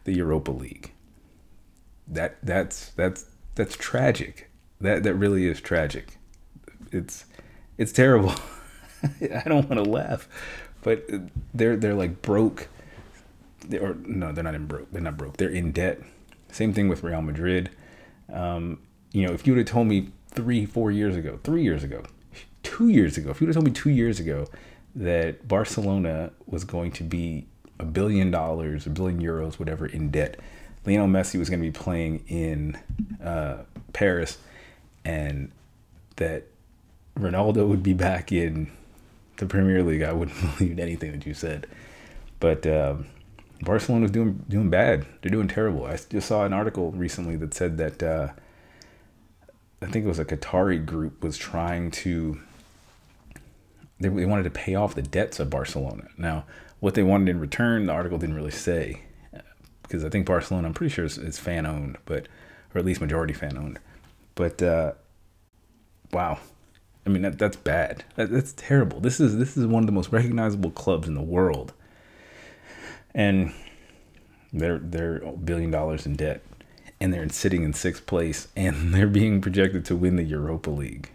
the 0.04 0.14
Europa 0.14 0.50
League. 0.50 0.92
That 2.08 2.36
that's 2.42 2.90
that's 2.90 3.26
that's 3.56 3.76
tragic. 3.76 4.48
That 4.80 5.02
that 5.02 5.14
really 5.14 5.46
is 5.46 5.60
tragic. 5.60 6.18
It's 6.92 7.24
it's 7.78 7.92
terrible. 7.92 8.34
I 9.02 9.42
don't 9.46 9.68
want 9.68 9.82
to 9.84 9.90
laugh, 9.90 10.28
but 10.82 11.08
they're 11.52 11.76
they're 11.76 11.94
like 11.94 12.22
broke. 12.22 12.68
They, 13.66 13.78
or 13.78 13.94
no, 13.94 14.30
they're 14.32 14.44
not 14.44 14.54
in 14.54 14.66
broke. 14.66 14.92
They're 14.92 15.02
not 15.02 15.16
broke. 15.16 15.38
They're 15.38 15.48
in 15.48 15.72
debt. 15.72 16.00
Same 16.56 16.72
thing 16.72 16.88
with 16.88 17.02
Real 17.02 17.20
Madrid. 17.20 17.68
Um, 18.32 18.80
you 19.12 19.26
know, 19.26 19.34
if 19.34 19.46
you 19.46 19.52
would 19.52 19.58
have 19.58 19.66
told 19.66 19.88
me 19.88 20.08
three, 20.28 20.64
four 20.64 20.90
years 20.90 21.14
ago, 21.14 21.38
three 21.44 21.62
years 21.62 21.84
ago, 21.84 22.02
two 22.62 22.88
years 22.88 23.18
ago, 23.18 23.30
if 23.30 23.42
you 23.42 23.46
would 23.46 23.54
have 23.54 23.62
told 23.62 23.66
me 23.66 23.72
two 23.72 23.90
years 23.90 24.18
ago 24.18 24.46
that 24.94 25.46
Barcelona 25.46 26.32
was 26.46 26.64
going 26.64 26.92
to 26.92 27.04
be 27.04 27.46
a 27.78 27.84
billion 27.84 28.30
dollars, 28.30 28.86
a 28.86 28.90
billion 28.90 29.20
euros, 29.20 29.58
whatever, 29.58 29.84
in 29.84 30.10
debt. 30.10 30.40
Lionel 30.86 31.08
Messi 31.08 31.38
was 31.38 31.50
going 31.50 31.60
to 31.60 31.66
be 31.66 31.78
playing 31.78 32.24
in 32.26 32.78
uh, 33.22 33.64
Paris, 33.92 34.38
and 35.04 35.52
that 36.16 36.44
Ronaldo 37.18 37.68
would 37.68 37.82
be 37.82 37.92
back 37.92 38.32
in 38.32 38.70
the 39.36 39.44
Premier 39.44 39.82
League. 39.82 40.02
I 40.02 40.14
wouldn't 40.14 40.40
believe 40.58 40.78
anything 40.78 41.12
that 41.12 41.26
you 41.26 41.34
said. 41.34 41.66
But 42.40 42.66
um, 42.66 43.08
Barcelona's 43.62 44.10
doing 44.10 44.44
doing 44.48 44.70
bad. 44.70 45.06
They're 45.22 45.30
doing 45.30 45.48
terrible. 45.48 45.86
I 45.86 45.96
just 45.96 46.28
saw 46.28 46.44
an 46.44 46.52
article 46.52 46.92
recently 46.92 47.36
that 47.36 47.54
said 47.54 47.78
that 47.78 48.02
uh, 48.02 48.28
I 49.82 49.86
think 49.86 50.04
it 50.04 50.08
was 50.08 50.18
a 50.18 50.24
Qatari 50.24 50.84
group 50.84 51.22
was 51.22 51.36
trying 51.38 51.90
to 51.92 52.40
they, 54.00 54.08
they 54.08 54.26
wanted 54.26 54.44
to 54.44 54.50
pay 54.50 54.74
off 54.74 54.94
the 54.94 55.02
debts 55.02 55.40
of 55.40 55.50
Barcelona. 55.50 56.08
Now, 56.18 56.44
what 56.80 56.94
they 56.94 57.02
wanted 57.02 57.28
in 57.28 57.40
return, 57.40 57.86
the 57.86 57.92
article 57.92 58.18
didn't 58.18 58.36
really 58.36 58.50
say, 58.50 59.00
because 59.82 60.04
I 60.04 60.08
think 60.08 60.26
Barcelona, 60.26 60.68
I'm 60.68 60.74
pretty 60.74 60.92
sure 60.92 61.04
is, 61.04 61.18
is 61.18 61.38
fan 61.38 61.66
owned, 61.66 61.96
but 62.04 62.28
or 62.74 62.78
at 62.78 62.84
least 62.84 63.00
majority 63.00 63.32
fan 63.32 63.56
owned. 63.56 63.78
But 64.34 64.62
uh, 64.62 64.92
wow, 66.12 66.38
I 67.06 67.08
mean 67.08 67.22
that, 67.22 67.38
that's 67.38 67.56
bad. 67.56 68.04
That, 68.16 68.30
that's 68.30 68.52
terrible. 68.52 69.00
This 69.00 69.20
is 69.20 69.38
this 69.38 69.56
is 69.56 69.66
one 69.66 69.82
of 69.82 69.86
the 69.86 69.92
most 69.92 70.12
recognizable 70.12 70.70
clubs 70.70 71.08
in 71.08 71.14
the 71.14 71.22
world, 71.22 71.72
and 73.16 73.52
they're 74.52 74.78
they're 74.78 75.18
billion 75.32 75.72
dollars 75.72 76.06
in 76.06 76.14
debt, 76.14 76.42
and 77.00 77.12
they're 77.12 77.28
sitting 77.30 77.64
in 77.64 77.72
sixth 77.72 78.06
place, 78.06 78.46
and 78.54 78.94
they're 78.94 79.08
being 79.08 79.40
projected 79.40 79.84
to 79.86 79.96
win 79.96 80.14
the 80.14 80.22
Europa 80.22 80.70
League. 80.70 81.10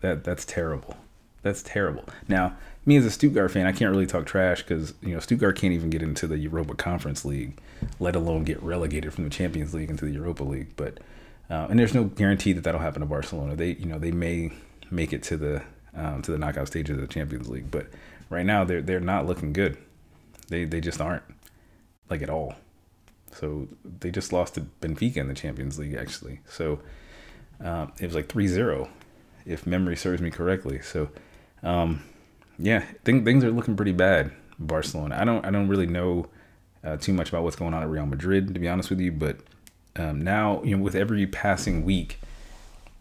That 0.00 0.24
that's 0.24 0.44
terrible 0.44 0.96
That's 1.42 1.62
terrible. 1.62 2.04
Now, 2.28 2.56
me 2.84 2.96
as 2.96 3.06
a 3.06 3.10
Stuttgart 3.10 3.52
fan, 3.52 3.66
I 3.66 3.72
can't 3.72 3.92
really 3.92 4.06
talk 4.06 4.26
trash 4.26 4.62
because 4.62 4.94
you 5.00 5.14
know 5.14 5.20
Stuttgart 5.20 5.56
can't 5.56 5.72
even 5.72 5.90
get 5.90 6.02
into 6.02 6.26
the 6.26 6.36
Europa 6.36 6.74
Conference 6.74 7.24
League, 7.24 7.58
let 8.00 8.16
alone 8.16 8.42
get 8.44 8.60
relegated 8.62 9.14
from 9.14 9.24
the 9.24 9.30
Champions 9.30 9.72
League 9.72 9.90
into 9.90 10.04
the 10.04 10.10
Europa 10.12 10.42
League. 10.42 10.74
But 10.76 10.98
uh, 11.48 11.68
and 11.70 11.78
there's 11.78 11.94
no 11.94 12.04
guarantee 12.04 12.52
that 12.52 12.64
that'll 12.64 12.80
happen 12.80 13.00
to 13.00 13.06
Barcelona. 13.06 13.54
They 13.54 13.74
you 13.74 13.86
know 13.86 13.98
they 13.98 14.10
may 14.10 14.50
make 14.90 15.12
it 15.12 15.22
to 15.24 15.36
the 15.36 15.62
um, 15.94 16.20
to 16.22 16.32
the 16.32 16.38
knockout 16.38 16.66
stages 16.66 16.96
of 16.96 17.00
the 17.00 17.06
Champions 17.06 17.48
League, 17.48 17.70
but 17.70 17.86
right 18.28 18.44
now 18.44 18.64
they're 18.64 18.82
they're 18.82 19.00
not 19.00 19.26
looking 19.26 19.52
good. 19.52 19.78
They 20.48 20.64
they 20.64 20.80
just 20.80 21.00
aren't 21.00 21.24
like 22.10 22.22
at 22.22 22.30
all. 22.30 22.54
So 23.32 23.68
they 23.84 24.10
just 24.10 24.32
lost 24.32 24.54
to 24.54 24.66
Benfica 24.80 25.16
in 25.16 25.28
the 25.28 25.34
Champions 25.34 25.78
League 25.78 25.94
actually. 25.94 26.40
So 26.46 26.80
um, 27.60 27.92
it 27.98 28.06
was 28.06 28.14
like 28.14 28.28
3-0 28.28 28.88
if 29.46 29.66
memory 29.66 29.96
serves 29.96 30.20
me 30.20 30.30
correctly. 30.30 30.80
So 30.82 31.08
um, 31.62 32.02
yeah, 32.58 32.84
th- 33.04 33.24
things 33.24 33.44
are 33.44 33.50
looking 33.50 33.76
pretty 33.76 33.92
bad. 33.92 34.32
Barcelona. 34.58 35.16
I 35.18 35.24
don't 35.24 35.44
I 35.44 35.50
don't 35.50 35.68
really 35.68 35.86
know 35.86 36.26
uh, 36.84 36.96
too 36.96 37.12
much 37.12 37.28
about 37.28 37.42
what's 37.42 37.56
going 37.56 37.74
on 37.74 37.82
at 37.82 37.88
Real 37.88 38.06
Madrid 38.06 38.52
to 38.54 38.60
be 38.60 38.68
honest 38.68 38.90
with 38.90 39.00
you, 39.00 39.12
but 39.12 39.38
um, 39.96 40.20
now 40.20 40.62
you 40.62 40.76
know 40.76 40.82
with 40.82 40.94
every 40.94 41.26
passing 41.26 41.84
week, 41.84 42.18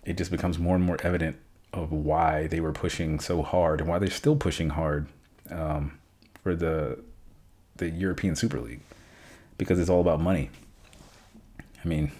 it 0.05 0.17
just 0.17 0.31
becomes 0.31 0.57
more 0.57 0.75
and 0.75 0.83
more 0.83 0.97
evident 1.03 1.37
of 1.73 1.91
why 1.91 2.47
they 2.47 2.59
were 2.59 2.73
pushing 2.73 3.19
so 3.19 3.41
hard 3.41 3.79
and 3.79 3.89
why 3.89 3.97
they're 3.97 4.09
still 4.09 4.35
pushing 4.35 4.69
hard 4.69 5.07
um, 5.49 5.97
for 6.43 6.55
the 6.55 7.01
the 7.77 7.89
European 7.89 8.35
Super 8.35 8.59
League 8.59 8.81
because 9.57 9.79
it's 9.79 9.89
all 9.89 10.01
about 10.01 10.19
money. 10.19 10.49
I 11.83 11.87
mean, 11.87 12.11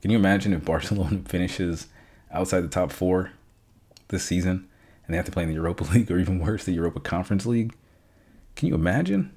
can 0.00 0.10
you 0.10 0.18
imagine 0.18 0.52
if 0.52 0.64
Barcelona 0.64 1.20
finishes 1.26 1.86
outside 2.30 2.60
the 2.60 2.68
top 2.68 2.92
four 2.92 3.30
this 4.08 4.24
season 4.24 4.68
and 5.06 5.14
they 5.14 5.16
have 5.16 5.26
to 5.26 5.32
play 5.32 5.42
in 5.42 5.48
the 5.48 5.54
Europa 5.54 5.84
League 5.92 6.10
or 6.10 6.18
even 6.18 6.38
worse, 6.38 6.64
the 6.64 6.72
Europa 6.72 7.00
Conference 7.00 7.46
League? 7.46 7.74
Can 8.56 8.68
you 8.68 8.74
imagine? 8.74 9.32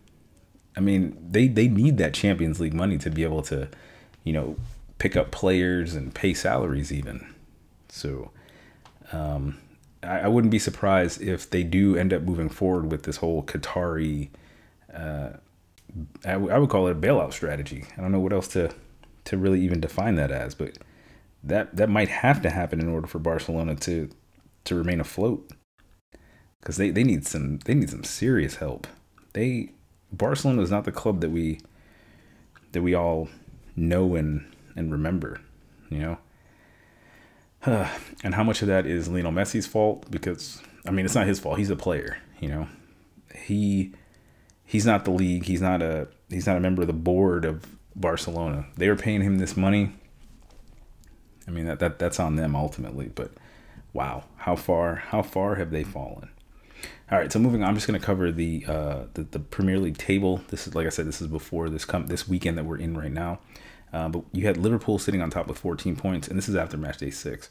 I 0.75 0.81
mean, 0.81 1.17
they, 1.29 1.47
they 1.47 1.67
need 1.67 1.97
that 1.97 2.13
Champions 2.13 2.59
League 2.59 2.73
money 2.73 2.97
to 2.97 3.09
be 3.09 3.23
able 3.23 3.41
to, 3.43 3.69
you 4.23 4.33
know, 4.33 4.57
pick 4.97 5.15
up 5.15 5.31
players 5.31 5.93
and 5.93 6.13
pay 6.13 6.33
salaries 6.33 6.91
even. 6.91 7.33
So, 7.89 8.31
um, 9.11 9.57
I, 10.03 10.21
I, 10.21 10.27
wouldn't 10.27 10.51
be 10.51 10.59
surprised 10.59 11.21
if 11.21 11.49
they 11.49 11.63
do 11.63 11.95
end 11.95 12.13
up 12.13 12.23
moving 12.23 12.49
forward 12.49 12.91
with 12.91 13.03
this 13.03 13.17
whole 13.17 13.43
Qatari. 13.43 14.29
Uh, 14.93 15.29
I, 16.25 16.33
w- 16.33 16.51
I 16.51 16.57
would 16.57 16.69
call 16.69 16.87
it 16.87 16.91
a 16.91 16.99
bailout 16.99 17.33
strategy. 17.33 17.85
I 17.97 18.01
don't 18.01 18.11
know 18.11 18.19
what 18.19 18.33
else 18.33 18.47
to 18.49 18.71
to 19.25 19.37
really 19.37 19.61
even 19.61 19.79
define 19.79 20.15
that 20.15 20.31
as, 20.31 20.53
but 20.53 20.77
that 21.43 21.75
that 21.75 21.89
might 21.89 22.09
have 22.09 22.41
to 22.41 22.49
happen 22.49 22.79
in 22.79 22.89
order 22.89 23.07
for 23.07 23.19
Barcelona 23.19 23.75
to 23.75 24.09
to 24.65 24.75
remain 24.75 24.99
afloat. 24.99 25.49
Because 26.59 26.77
they, 26.77 26.89
they 26.89 27.03
need 27.03 27.25
some 27.25 27.59
they 27.59 27.73
need 27.73 27.89
some 27.89 28.03
serious 28.03 28.55
help. 28.55 28.87
They 29.33 29.71
Barcelona 30.11 30.61
is 30.61 30.71
not 30.71 30.83
the 30.83 30.91
club 30.91 31.21
that 31.21 31.29
we 31.29 31.59
that 32.71 32.81
we 32.81 32.93
all 32.93 33.29
know 33.75 34.15
and 34.15 34.45
and 34.75 34.91
remember, 34.91 35.39
you 35.89 35.99
know. 35.99 36.17
and 38.23 38.35
how 38.35 38.43
much 38.43 38.61
of 38.61 38.67
that 38.67 38.85
is 38.85 39.07
Lionel 39.07 39.31
Messi's 39.31 39.67
fault? 39.67 40.09
Because 40.11 40.61
I 40.85 40.91
mean, 40.91 41.05
it's 41.05 41.15
not 41.15 41.27
his 41.27 41.39
fault. 41.39 41.57
He's 41.57 41.69
a 41.69 41.75
player, 41.75 42.17
you 42.39 42.49
know. 42.49 42.67
He 43.35 43.93
he's 44.65 44.85
not 44.85 45.05
the 45.05 45.11
league. 45.11 45.45
He's 45.45 45.61
not 45.61 45.81
a 45.81 46.07
he's 46.29 46.47
not 46.47 46.57
a 46.57 46.59
member 46.59 46.81
of 46.81 46.87
the 46.87 46.93
board 46.93 47.45
of 47.45 47.65
Barcelona. 47.95 48.65
They 48.75 48.89
were 48.89 48.95
paying 48.95 49.21
him 49.21 49.37
this 49.37 49.55
money. 49.55 49.93
I 51.47 51.51
mean 51.51 51.65
that, 51.67 51.79
that 51.79 51.99
that's 51.99 52.19
on 52.19 52.35
them 52.35 52.55
ultimately, 52.55 53.11
but 53.13 53.31
wow, 53.93 54.23
how 54.37 54.55
far 54.55 54.95
how 54.95 55.21
far 55.21 55.55
have 55.55 55.71
they 55.71 55.83
fallen? 55.83 56.29
All 57.11 57.19
right, 57.19 57.31
so 57.31 57.37
moving 57.37 57.61
on, 57.61 57.69
I'm 57.69 57.75
just 57.75 57.85
going 57.85 57.99
to 57.99 58.05
cover 58.05 58.31
the, 58.31 58.65
uh, 58.67 59.03
the 59.13 59.23
the 59.23 59.39
Premier 59.39 59.77
League 59.77 59.97
table. 59.97 60.41
This 60.47 60.67
is 60.67 60.73
like 60.73 60.87
I 60.87 60.89
said, 60.89 61.05
this 61.05 61.21
is 61.21 61.27
before 61.27 61.69
this 61.69 61.85
come 61.85 62.07
this 62.07 62.27
weekend 62.27 62.57
that 62.57 62.65
we're 62.65 62.79
in 62.79 62.97
right 62.97 63.11
now. 63.11 63.39
Uh, 63.93 64.09
but 64.09 64.23
you 64.33 64.45
had 64.47 64.57
Liverpool 64.57 64.97
sitting 64.97 65.21
on 65.21 65.29
top 65.29 65.47
with 65.47 65.59
14 65.59 65.95
points, 65.95 66.27
and 66.27 66.37
this 66.37 66.49
is 66.49 66.55
after 66.55 66.77
match 66.77 66.97
day 66.97 67.11
six. 67.11 67.49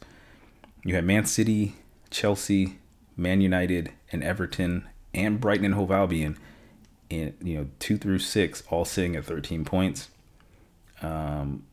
You 0.85 0.97
had 0.97 1.05
Man 1.05 1.25
City, 1.25 1.77
Chelsea, 2.11 2.79
Man 3.17 3.41
United, 3.41 3.93
and 4.11 4.23
Everton, 4.25 4.89
and 5.15 5.41
Brighton 5.41 5.65
and 5.65 5.75
Hove 5.75 5.93
Albion, 5.93 6.37
in 7.11 7.35
you 7.43 7.59
know 7.59 7.67
two 7.79 7.97
through 7.97 8.19
six, 8.21 8.63
all 8.71 8.85
sitting 8.85 9.17
at 9.17 9.25
13 9.25 9.65
points. 9.65 10.09
Um, 11.03 11.65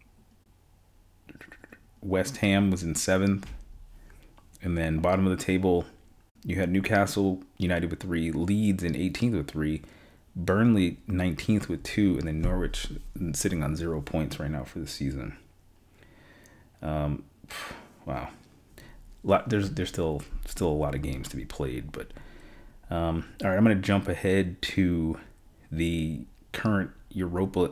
West 2.02 2.38
Ham 2.38 2.72
was 2.72 2.84
in 2.84 2.96
seventh, 2.96 3.48
and 4.62 4.78
then 4.78 5.00
bottom 5.00 5.26
of 5.26 5.38
the 5.38 5.44
table, 5.44 5.86
you 6.44 6.56
had 6.56 6.72
Newcastle 6.72 7.42
United 7.58 7.90
with 7.90 8.00
three, 8.00 8.32
Leeds 8.32 8.84
in 8.84 8.94
18th 8.94 9.34
with 9.34 9.48
three, 9.48 9.82
Burnley 10.36 10.98
19th 11.08 11.68
with 11.68 11.84
two, 11.84 12.18
and 12.18 12.28
then 12.28 12.42
Norwich 12.42 12.88
sitting 13.34 13.64
on 13.64 13.76
zero 13.76 14.02
points 14.02 14.40
right 14.40 14.50
now 14.50 14.64
for 14.64 14.80
the 14.80 14.88
season. 14.88 15.38
Um, 16.82 17.24
wow, 18.06 18.30
lot, 19.24 19.50
there's 19.50 19.72
there's 19.72 19.90
still 19.90 20.24
still 20.46 20.70
a 20.70 20.70
lot 20.70 20.96
of 20.96 21.02
games 21.04 21.28
to 21.30 21.36
be 21.36 21.46
played, 21.46 21.92
but 21.92 22.08
um, 22.92 23.26
all 23.44 23.50
right, 23.50 23.58
I'm 23.58 23.64
gonna 23.64 23.76
jump 23.76 24.08
ahead 24.08 24.62
to 24.62 25.18
the 25.72 26.26
current 26.52 26.92
Europa 27.10 27.72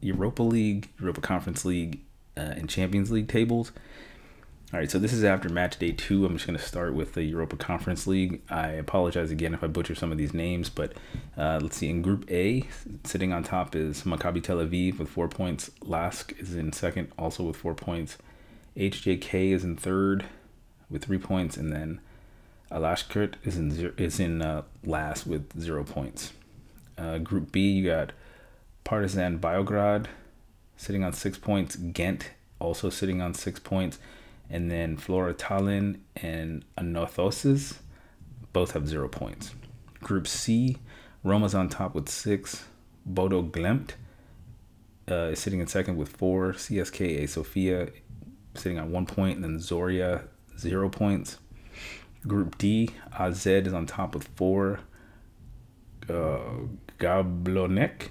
Europa 0.00 0.42
League, 0.42 0.88
Europa 0.98 1.20
Conference 1.20 1.64
League, 1.64 2.00
uh, 2.36 2.40
and 2.40 2.68
Champions 2.68 3.10
League 3.10 3.28
tables. 3.28 3.72
All 4.72 4.78
right, 4.78 4.88
so 4.88 5.00
this 5.00 5.12
is 5.12 5.24
after 5.24 5.48
match 5.48 5.80
day 5.80 5.90
two. 5.90 6.24
I'm 6.24 6.34
just 6.34 6.46
going 6.46 6.56
to 6.56 6.64
start 6.64 6.94
with 6.94 7.14
the 7.14 7.24
Europa 7.24 7.56
Conference 7.56 8.06
League. 8.06 8.40
I 8.48 8.68
apologize 8.68 9.32
again 9.32 9.52
if 9.52 9.64
I 9.64 9.66
butcher 9.66 9.96
some 9.96 10.12
of 10.12 10.18
these 10.18 10.32
names, 10.32 10.70
but 10.70 10.92
uh, 11.36 11.58
let's 11.60 11.76
see. 11.76 11.90
In 11.90 12.02
Group 12.02 12.30
A, 12.30 12.68
sitting 13.02 13.32
on 13.32 13.42
top 13.42 13.74
is 13.74 14.04
Maccabi 14.04 14.40
Tel 14.40 14.58
Aviv 14.58 15.00
with 15.00 15.08
four 15.08 15.26
points. 15.26 15.72
Lask 15.82 16.32
is 16.38 16.54
in 16.54 16.72
second, 16.72 17.10
also 17.18 17.42
with 17.42 17.56
four 17.56 17.74
points. 17.74 18.16
HJK 18.76 19.50
is 19.50 19.64
in 19.64 19.76
third 19.76 20.26
with 20.88 21.04
three 21.04 21.18
points, 21.18 21.56
and 21.56 21.72
then 21.72 22.00
Alashkert 22.70 23.34
is 23.44 23.56
in 23.56 23.70
zero, 23.70 23.92
is 23.96 24.20
in 24.20 24.42
uh, 24.42 24.62
last 24.84 25.26
with 25.26 25.58
zero 25.60 25.84
points. 25.84 26.32
Uh, 26.96 27.18
group 27.18 27.50
B, 27.52 27.70
you 27.70 27.86
got 27.86 28.12
Partizan 28.84 29.38
Biograd 29.38 30.06
sitting 30.76 31.02
on 31.02 31.12
six 31.12 31.38
points. 31.38 31.76
Ghent 31.76 32.30
also 32.58 32.90
sitting 32.90 33.20
on 33.20 33.34
six 33.34 33.58
points 33.58 33.98
and 34.50 34.70
then 34.70 34.96
Flora 34.96 35.32
Tallinn 35.32 36.00
and 36.16 36.64
Anorthosis 36.76 37.78
both 38.52 38.72
have 38.72 38.88
zero 38.88 39.08
points. 39.08 39.54
Group 40.00 40.26
C, 40.26 40.78
Roma's 41.22 41.54
on 41.54 41.68
top 41.68 41.94
with 41.94 42.08
six. 42.08 42.64
Bodo 43.06 43.42
Glimt 43.42 43.92
uh, 45.10 45.30
is 45.30 45.38
sitting 45.38 45.60
in 45.60 45.68
second 45.68 45.96
with 45.96 46.08
four. 46.08 46.52
CSKA 46.52 47.28
Sofia 47.28 47.88
sitting 48.54 48.78
on 48.78 48.90
one 48.90 49.06
point, 49.06 49.36
and 49.36 49.44
then 49.44 49.58
Zoria 49.58 50.24
zero 50.58 50.88
points. 50.88 51.38
Group 52.26 52.58
D, 52.58 52.90
AZ 53.18 53.46
is 53.46 53.72
on 53.72 53.86
top 53.86 54.14
with 54.14 54.28
four. 54.36 54.80
Uh, 56.08 56.66
Gablonek, 56.98 58.08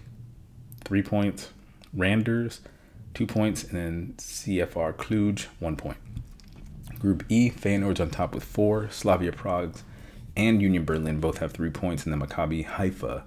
three 0.84 1.04
points. 1.04 1.50
Randers, 1.94 2.62
two 3.14 3.26
points, 3.26 3.64
and 3.64 3.74
then 3.74 4.14
CFR 4.18 4.94
Cluj, 4.94 5.48
one 5.60 5.76
point. 5.76 5.98
Group 7.00 7.24
E, 7.30 7.50
Feyenoord's 7.50 8.00
on 8.00 8.10
top 8.10 8.34
with 8.34 8.44
four. 8.44 8.90
Slavia 8.90 9.32
Prague 9.32 9.78
and 10.36 10.62
Union 10.62 10.86
Berlin 10.86 11.20
both 11.20 11.40
have 11.40 11.52
three 11.52 11.70
points, 11.70 12.06
and 12.06 12.14
then 12.14 12.22
Maccabi 12.22 12.66
Haifa 12.66 13.24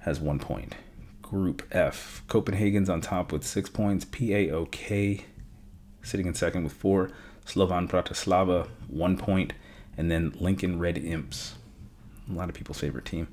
has 0.00 0.20
one 0.20 0.38
point. 0.38 0.74
Group 1.22 1.62
F, 1.70 2.22
Copenhagen's 2.28 2.90
on 2.90 3.00
top 3.00 3.32
with 3.32 3.44
six 3.44 3.70
points. 3.70 4.04
PAOK 4.04 5.24
sitting 6.02 6.26
in 6.26 6.34
second 6.34 6.64
with 6.64 6.72
four. 6.72 7.10
Slovan 7.44 7.88
Bratislava, 7.88 8.68
one 8.88 9.16
point. 9.16 9.52
And 9.96 10.10
then 10.10 10.34
Lincoln 10.38 10.78
Red 10.78 10.98
Imps, 10.98 11.54
a 12.30 12.32
lot 12.32 12.48
of 12.48 12.54
people's 12.54 12.78
favorite 12.78 13.04
team, 13.04 13.28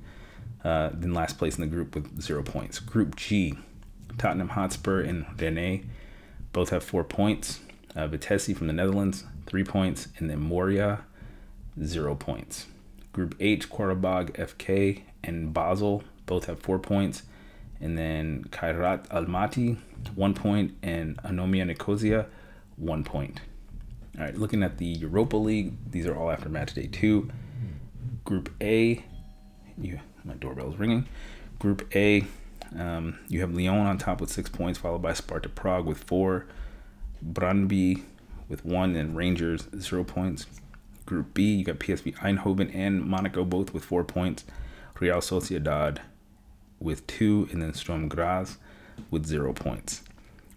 uh, 0.64 0.90
in 1.02 1.14
last 1.14 1.38
place 1.38 1.56
in 1.56 1.62
the 1.62 1.66
group 1.66 1.94
with 1.94 2.20
zero 2.20 2.42
points. 2.42 2.78
Group 2.78 3.16
G, 3.16 3.54
Tottenham 4.18 4.50
Hotspur 4.50 5.00
and 5.00 5.26
Rennes 5.40 5.84
both 6.52 6.70
have 6.70 6.84
four 6.84 7.04
points. 7.04 7.60
Uh, 7.96 8.06
Vitesse 8.06 8.56
from 8.56 8.66
the 8.66 8.72
Netherlands, 8.72 9.24
three 9.46 9.64
points, 9.64 10.08
and 10.18 10.30
then 10.30 10.40
Moria, 10.40 11.00
zero 11.82 12.14
points. 12.14 12.66
Group 13.12 13.34
H, 13.40 13.68
Qarabag, 13.68 14.32
FK, 14.36 15.02
and 15.24 15.52
Basel 15.52 16.04
both 16.26 16.44
have 16.44 16.60
four 16.60 16.78
points. 16.78 17.24
And 17.80 17.96
then 17.96 18.44
Kairat 18.50 19.08
Almaty, 19.08 19.78
one 20.14 20.34
point, 20.34 20.76
and 20.82 21.16
Anomia 21.22 21.66
Nicosia, 21.66 22.26
one 22.76 23.02
point. 23.02 23.40
All 24.18 24.24
right, 24.24 24.36
looking 24.36 24.62
at 24.62 24.78
the 24.78 24.86
Europa 24.86 25.36
League, 25.36 25.74
these 25.90 26.06
are 26.06 26.16
all 26.16 26.30
after 26.30 26.48
match 26.48 26.74
day 26.74 26.86
two. 26.86 27.30
Group 28.24 28.52
A, 28.60 29.04
you, 29.78 30.00
my 30.24 30.34
doorbell's 30.34 30.76
ringing. 30.76 31.08
Group 31.58 31.88
A, 31.94 32.24
um, 32.78 33.18
you 33.28 33.40
have 33.40 33.54
Lyon 33.54 33.86
on 33.86 33.98
top 33.98 34.20
with 34.20 34.30
six 34.30 34.48
points, 34.48 34.78
followed 34.78 35.02
by 35.02 35.12
Sparta 35.12 35.48
Prague 35.48 35.86
with 35.86 35.98
four. 35.98 36.46
Brøndby 37.24 38.02
with 38.48 38.64
one 38.64 38.96
and 38.96 39.16
Rangers 39.16 39.68
zero 39.78 40.04
points. 40.04 40.46
Group 41.06 41.34
B, 41.34 41.54
you 41.54 41.64
got 41.64 41.78
PSV 41.78 42.16
Eindhoven 42.18 42.74
and 42.74 43.04
Monaco 43.04 43.44
both 43.44 43.72
with 43.72 43.84
four 43.84 44.04
points. 44.04 44.44
Real 44.98 45.16
Sociedad 45.16 45.98
with 46.78 47.06
two, 47.06 47.48
and 47.52 47.62
then 47.62 47.72
Sturm 47.72 48.06
Graz 48.08 48.58
with 49.10 49.24
zero 49.24 49.54
points. 49.54 50.02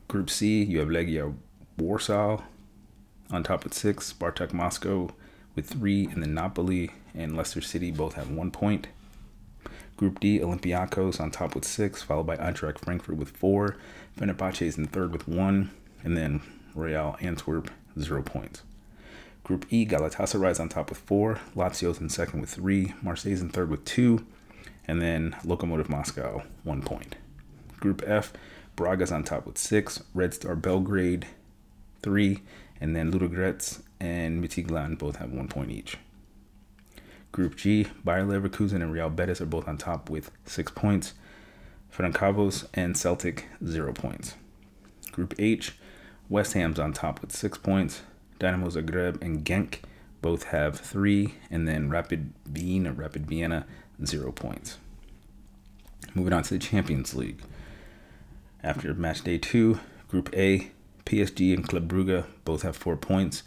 Group 0.09 0.29
C, 0.29 0.63
you 0.63 0.79
have 0.79 0.89
Legia 0.89 1.33
Warsaw 1.77 2.41
on 3.34 3.43
top 3.43 3.63
with 3.63 3.74
six, 3.74 4.13
Spartak 4.13 4.54
Moscow 4.54 5.10
with 5.56 5.67
three, 5.67 6.06
and 6.08 6.22
then 6.22 6.34
Napoli 6.34 6.91
and 7.13 7.36
Leicester 7.36 7.62
City 7.62 7.91
both 7.91 8.13
have 8.15 8.30
one 8.30 8.52
point. 8.52 8.88
Group 9.98 10.19
D, 10.19 10.39
Olympiacos 10.39 11.19
on 11.19 11.32
top 11.32 11.56
with 11.56 11.65
six, 11.65 12.02
followed 12.02 12.26
by 12.26 12.36
Eintracht 12.38 12.80
Frankfurt 12.80 13.17
with 13.17 13.30
four. 13.30 13.78
Fenerbahce 14.17 14.63
is 14.63 14.78
in 14.78 14.88
third 14.88 15.13
with 15.13 15.28
one, 15.28 15.72
and 16.04 16.17
then 16.17 16.41
Royal 16.74 17.15
Antwerp, 17.22 17.69
zero 18.00 18.24
points. 18.24 18.63
Group 19.43 19.65
E, 19.69 19.86
Galatasaray 19.86 20.52
is 20.52 20.60
on 20.60 20.69
top 20.69 20.89
with 20.89 20.98
four, 20.98 21.39
Lazio's 21.56 22.00
in 22.00 22.10
second 22.10 22.41
with 22.41 22.50
three, 22.50 22.93
Marseille's 23.02 23.41
in 23.41 23.50
third 23.50 23.69
with 23.69 23.86
two, 23.86 24.26
and 24.88 25.02
then 25.02 25.36
Lokomotiv 25.43 25.89
Moscow, 25.89 26.43
one 26.63 26.82
point. 26.82 27.15
Group 27.80 28.02
F, 28.08 28.34
Braga's 28.76 29.12
on 29.12 29.24
top 29.24 29.46
with 29.46 29.58
six, 29.58 30.02
Red 30.13 30.34
Star 30.34 30.56
Belgrade, 30.56 31.28
three, 32.02 32.41
and 32.84 32.93
then 32.93 33.13
Ludogorets 33.13 33.82
and 34.02 34.43
Midtjylland 34.43 35.00
both 35.00 35.15
have 35.15 35.32
one 35.32 35.48
point 35.48 35.72
each. 35.72 35.98
Group 37.32 37.56
G, 37.56 37.88
Bayer 38.04 38.26
Leverkusen 38.26 38.82
and 38.82 38.91
Real 38.91 39.10
Betis 39.10 39.39
are 39.39 39.46
both 39.46 39.69
on 39.69 39.78
top 39.78 40.10
with 40.10 40.30
six 40.46 40.69
points. 40.69 41.13
Ferencváros 41.96 42.67
and 42.74 42.98
Celtic, 42.98 43.48
zero 43.65 43.93
points. 43.93 44.36
Group 45.13 45.34
H, 45.39 45.78
West 46.28 46.54
Ham's 46.56 46.78
on 46.78 46.91
top 46.91 47.22
with 47.22 47.32
six 47.32 47.58
points. 47.58 48.02
Dynamo 48.38 48.67
Zagreb 48.67 49.22
and 49.22 49.46
Genk 49.46 49.78
both 50.22 50.46
have 50.46 50.78
three, 50.78 51.36
and 51.50 51.65
then 51.65 51.89
Rapid 51.89 52.34
Wien 52.52 52.86
or 52.86 52.91
Rapid 52.91 53.28
Vienna, 53.28 53.65
zero 54.06 54.34
points. 54.34 54.78
Moving 56.13 56.34
on 56.34 56.43
to 56.43 56.50
the 56.50 56.60
Champions 56.60 57.15
League. 57.15 57.41
After 58.62 58.93
match 58.93 59.24
day 59.24 59.38
two, 59.38 59.80
Group 60.10 60.36
A, 60.36 60.72
PSG 61.05 61.53
and 61.53 61.67
Club 61.67 61.87
Brugge 61.87 62.25
both 62.45 62.61
have 62.61 62.75
four 62.75 62.95
points. 62.95 63.43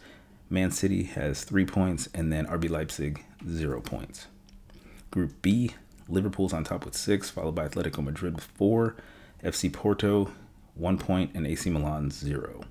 Man 0.48 0.70
City 0.70 1.04
has 1.04 1.44
three 1.44 1.66
points, 1.66 2.08
and 2.14 2.32
then 2.32 2.46
RB 2.46 2.70
Leipzig, 2.70 3.24
zero 3.48 3.80
points. 3.80 4.26
Group 5.10 5.40
B, 5.42 5.74
Liverpool's 6.08 6.52
on 6.52 6.64
top 6.64 6.84
with 6.84 6.94
six, 6.94 7.30
followed 7.30 7.54
by 7.54 7.66
Atletico 7.66 8.04
Madrid 8.04 8.34
with 8.34 8.44
four, 8.44 8.96
FC 9.42 9.72
Porto, 9.72 10.30
one 10.74 10.98
point, 10.98 11.32
and 11.34 11.46
AC 11.46 11.68
Milan, 11.70 12.10
zero. 12.10 12.64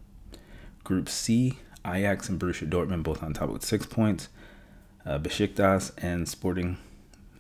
Group 0.83 1.09
C, 1.09 1.59
Ajax 1.85 2.29
and 2.29 2.39
Borussia 2.39 2.69
Dortmund 2.69 3.03
both 3.03 3.21
on 3.23 3.33
top 3.33 3.49
with 3.49 3.63
six 3.65 3.85
points. 3.85 4.29
Uh, 5.05 5.19
Besiktas 5.19 5.91
and 5.97 6.27
Sporting, 6.27 6.77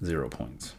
zero 0.03 0.29
points. 0.29 0.73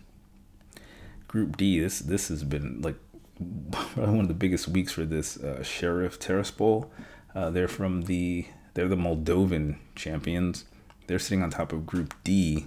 Group 1.28 1.56
D, 1.56 1.80
this 1.80 1.98
this 1.98 2.28
has 2.28 2.44
been 2.44 2.80
like 2.82 2.96
one 3.94 4.20
of 4.20 4.28
the 4.28 4.34
biggest 4.34 4.68
weeks 4.68 4.92
for 4.92 5.04
this 5.04 5.36
uh, 5.36 5.62
Sheriff 5.62 6.18
Tiraspol. 6.18 6.88
Uh, 7.34 7.50
they're 7.50 7.68
from 7.68 8.02
the 8.02 8.46
they're 8.74 8.88
the 8.88 8.96
Moldovan 8.96 9.76
champions. 9.94 10.64
They're 11.06 11.18
sitting 11.18 11.42
on 11.42 11.50
top 11.50 11.72
of 11.72 11.86
Group 11.86 12.14
D 12.24 12.66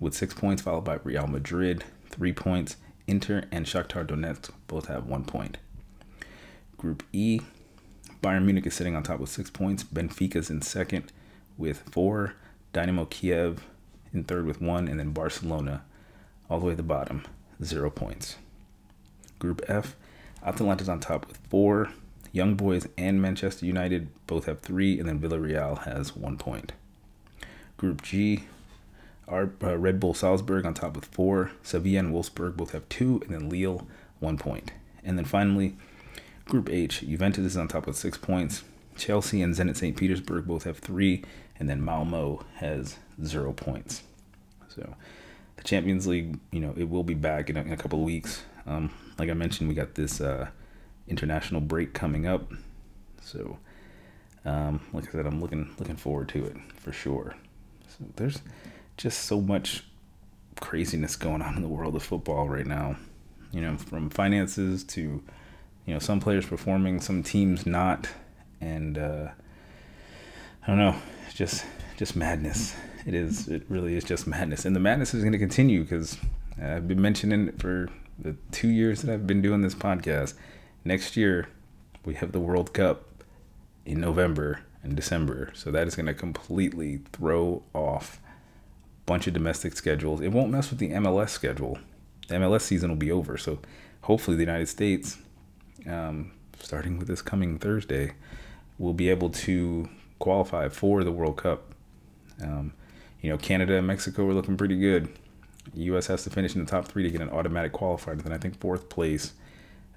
with 0.00 0.14
six 0.14 0.34
points, 0.34 0.62
followed 0.62 0.84
by 0.84 0.98
Real 1.04 1.26
Madrid, 1.26 1.84
three 2.08 2.32
points. 2.32 2.76
Inter 3.06 3.44
and 3.52 3.66
Shakhtar 3.66 4.06
Donetsk 4.06 4.50
both 4.66 4.86
have 4.86 5.06
one 5.06 5.24
point. 5.24 5.58
Group 6.76 7.02
E, 7.12 7.40
Bayern 8.22 8.44
Munich 8.44 8.66
is 8.66 8.74
sitting 8.74 8.96
on 8.96 9.02
top 9.02 9.20
with 9.20 9.30
six 9.30 9.50
points. 9.50 9.84
Benfica's 9.84 10.50
in 10.50 10.62
second 10.62 11.12
with 11.56 11.82
four. 11.90 12.34
Dynamo 12.72 13.04
Kiev 13.04 13.64
in 14.12 14.24
third 14.24 14.46
with 14.46 14.60
one, 14.60 14.88
and 14.88 14.98
then 14.98 15.10
Barcelona 15.10 15.84
all 16.50 16.58
the 16.58 16.66
way 16.66 16.72
at 16.72 16.78
the 16.78 16.82
bottom, 16.82 17.24
zero 17.62 17.90
points. 17.90 18.36
Group 19.38 19.62
F, 19.68 19.96
Atalanta's 20.44 20.88
on 20.88 21.00
top 21.00 21.26
with 21.26 21.38
four. 21.48 21.90
Young 22.32 22.54
Boys 22.54 22.88
and 22.98 23.22
Manchester 23.22 23.64
United 23.64 24.08
both 24.26 24.46
have 24.46 24.60
three, 24.60 24.98
and 24.98 25.08
then 25.08 25.20
Villarreal 25.20 25.84
has 25.84 26.16
one 26.16 26.36
point. 26.36 26.72
Group 27.76 28.02
G, 28.02 28.44
our 29.28 29.50
uh, 29.62 29.76
Red 29.78 30.00
Bull 30.00 30.14
Salzburg 30.14 30.66
on 30.66 30.74
top 30.74 30.96
with 30.96 31.04
four. 31.06 31.52
Sevilla 31.62 32.00
and 32.00 32.12
Wolfsburg 32.12 32.56
both 32.56 32.72
have 32.72 32.88
two, 32.88 33.20
and 33.24 33.34
then 33.34 33.48
Lille 33.48 33.86
one 34.20 34.36
point. 34.38 34.72
And 35.04 35.16
then 35.16 35.24
finally, 35.24 35.76
Group 36.46 36.68
H, 36.70 37.00
Juventus 37.00 37.44
is 37.44 37.56
on 37.56 37.68
top 37.68 37.86
with 37.86 37.96
six 37.96 38.18
points. 38.18 38.64
Chelsea 38.96 39.42
and 39.42 39.54
Zenit 39.54 39.76
St. 39.76 39.96
Petersburg 39.96 40.46
both 40.46 40.64
have 40.64 40.78
three, 40.78 41.24
and 41.58 41.68
then 41.68 41.84
Malmo 41.84 42.44
has 42.56 42.96
zero 43.24 43.52
points. 43.52 44.02
So 44.68 44.94
the 45.56 45.62
Champions 45.62 46.06
League, 46.06 46.38
you 46.50 46.60
know, 46.60 46.74
it 46.76 46.88
will 46.88 47.04
be 47.04 47.14
back 47.14 47.50
in 47.50 47.56
a, 47.56 47.60
in 47.60 47.72
a 47.72 47.76
couple 47.76 48.00
of 48.00 48.04
weeks. 48.04 48.42
Um, 48.66 48.90
like 49.18 49.30
I 49.30 49.34
mentioned, 49.34 49.68
we 49.68 49.74
got 49.74 49.94
this 49.94 50.20
uh, 50.20 50.48
international 51.08 51.60
break 51.60 51.92
coming 51.92 52.26
up. 52.26 52.50
So, 53.22 53.58
um, 54.44 54.80
like 54.92 55.08
I 55.08 55.12
said, 55.12 55.26
I'm 55.26 55.40
looking 55.40 55.74
looking 55.78 55.96
forward 55.96 56.28
to 56.30 56.44
it 56.44 56.56
for 56.76 56.92
sure. 56.92 57.34
So 57.88 58.04
there's 58.16 58.40
just 58.96 59.24
so 59.24 59.40
much 59.40 59.84
craziness 60.60 61.16
going 61.16 61.42
on 61.42 61.56
in 61.56 61.62
the 61.62 61.68
world 61.68 61.96
of 61.96 62.02
football 62.02 62.48
right 62.48 62.66
now. 62.66 62.96
You 63.52 63.60
know, 63.60 63.76
from 63.76 64.10
finances 64.10 64.84
to 64.84 65.22
you 65.86 65.92
know 65.92 65.98
some 65.98 66.20
players 66.20 66.46
performing, 66.46 67.00
some 67.00 67.22
teams 67.22 67.66
not, 67.66 68.08
and 68.60 68.98
uh, 68.98 69.28
I 70.62 70.66
don't 70.66 70.78
know, 70.78 70.96
just 71.34 71.64
just 71.96 72.16
madness. 72.16 72.74
It 73.06 73.14
is. 73.14 73.48
It 73.48 73.64
really 73.68 73.96
is 73.96 74.04
just 74.04 74.26
madness, 74.26 74.64
and 74.64 74.74
the 74.74 74.80
madness 74.80 75.14
is 75.14 75.22
going 75.22 75.32
to 75.32 75.38
continue 75.38 75.82
because 75.82 76.16
I've 76.60 76.88
been 76.88 77.02
mentioning 77.02 77.48
it 77.48 77.60
for 77.60 77.88
the 78.18 78.36
two 78.50 78.68
years 78.68 79.02
that 79.02 79.12
I've 79.12 79.26
been 79.26 79.42
doing 79.42 79.62
this 79.62 79.74
podcast 79.74 80.34
next 80.84 81.16
year 81.16 81.48
we 82.04 82.14
have 82.14 82.32
the 82.32 82.40
World 82.40 82.72
Cup 82.72 83.04
in 83.86 84.00
November 84.00 84.60
and 84.82 84.94
December. 84.94 85.50
So 85.54 85.70
that 85.70 85.86
is 85.86 85.96
going 85.96 86.06
to 86.06 86.14
completely 86.14 87.00
throw 87.12 87.62
off 87.72 88.20
a 89.02 89.06
bunch 89.06 89.26
of 89.26 89.34
domestic 89.34 89.76
schedules. 89.76 90.20
It 90.20 90.28
won't 90.28 90.50
mess 90.50 90.70
with 90.70 90.78
the 90.78 90.90
MLS 90.90 91.30
schedule. 91.30 91.78
The 92.28 92.36
MLS 92.36 92.62
season 92.62 92.90
will 92.90 92.96
be 92.96 93.10
over. 93.10 93.36
So 93.38 93.58
hopefully 94.02 94.36
the 94.36 94.42
United 94.42 94.68
States, 94.68 95.18
um, 95.88 96.32
starting 96.60 96.98
with 96.98 97.08
this 97.08 97.22
coming 97.22 97.58
Thursday, 97.58 98.12
will 98.78 98.94
be 98.94 99.08
able 99.08 99.30
to 99.30 99.88
qualify 100.18 100.68
for 100.68 101.04
the 101.04 101.12
World 101.12 101.36
Cup. 101.36 101.74
Um, 102.42 102.72
you 103.20 103.30
know, 103.30 103.38
Canada 103.38 103.76
and 103.76 103.86
Mexico 103.86 104.28
are 104.28 104.34
looking 104.34 104.56
pretty 104.56 104.78
good. 104.78 105.08
U.S. 105.74 106.06
has 106.08 106.24
to 106.24 106.30
finish 106.30 106.54
in 106.54 106.64
the 106.64 106.70
top 106.70 106.86
three 106.86 107.02
to 107.02 107.10
get 107.10 107.20
an 107.20 107.30
automatic 107.30 107.72
qualifier. 107.72 108.20
Then 108.20 108.32
I 108.32 108.38
think 108.38 108.60
fourth 108.60 108.88
place 108.88 109.32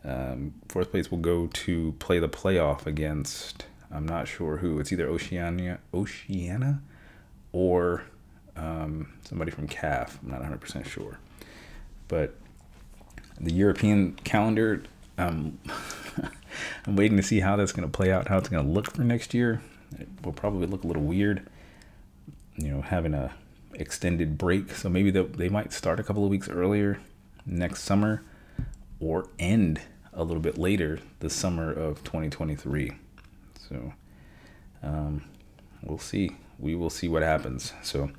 um, 0.08 0.54
fourth 0.70 0.92
place 0.92 1.12
will 1.12 1.18
go 1.18 1.48
to 1.48 1.94
play 2.00 2.20
the 2.20 2.30
playoff 2.30 2.86
against 2.86 3.66
I'm 3.92 4.06
not 4.06 4.28
sure 4.28 4.58
who. 4.58 4.80
It's 4.80 4.92
either 4.92 5.08
Oceania, 5.08 5.80
Oceania, 5.94 6.82
or 7.52 8.04
um, 8.56 9.14
somebody 9.24 9.52
from 9.52 9.68
CAF. 9.68 10.22
I'm 10.22 10.30
not 10.30 10.40
100 10.40 10.60
percent 10.60 10.88
sure, 10.88 11.20
but 12.08 12.36
the 13.40 13.54
European 13.54 14.14
calendar. 14.24 14.84
Um, 15.18 15.58
I'm 16.86 16.96
waiting 16.96 17.18
to 17.18 17.24
see 17.24 17.40
how 17.40 17.56
that's 17.56 17.72
going 17.72 17.88
to 17.88 17.92
play 17.92 18.12
out, 18.12 18.28
how 18.28 18.38
it's 18.38 18.50
going 18.50 18.66
to 18.66 18.72
look 18.72 18.92
for 18.92 19.04
next 19.04 19.34
year. 19.34 19.62
It 20.00 20.08
will 20.24 20.34
probably 20.34 20.68
look 20.68 20.84
a 20.84 20.88
little 20.88 21.04
weird, 21.04 21.48
you 22.56 22.70
know, 22.70 22.82
having 22.82 23.14
a 23.14 23.34
extended 23.78 24.38
break. 24.38 24.72
So 24.72 24.90
maybe 24.90 25.12
they 25.12 25.50
might 25.50 25.72
start 25.72 26.00
a 26.00 26.04
couple 26.04 26.24
of 26.24 26.30
weeks 26.30 26.50
earlier 26.50 27.00
next 27.46 27.84
summer 27.84 28.24
or 29.00 29.30
end 29.40 29.82
a 30.14 30.24
little 30.24 30.42
bit 30.42 30.58
later 30.58 31.00
the 31.20 31.30
summer 31.30 31.72
of 31.72 32.04
2023. 32.04 32.92
So 33.70 33.94
um, 34.84 35.24
we'll 35.84 36.00
see. 36.00 36.36
We 36.60 36.76
will 36.76 36.90
see 36.90 37.08
what 37.08 37.22
happens. 37.22 37.74
So 37.84 38.10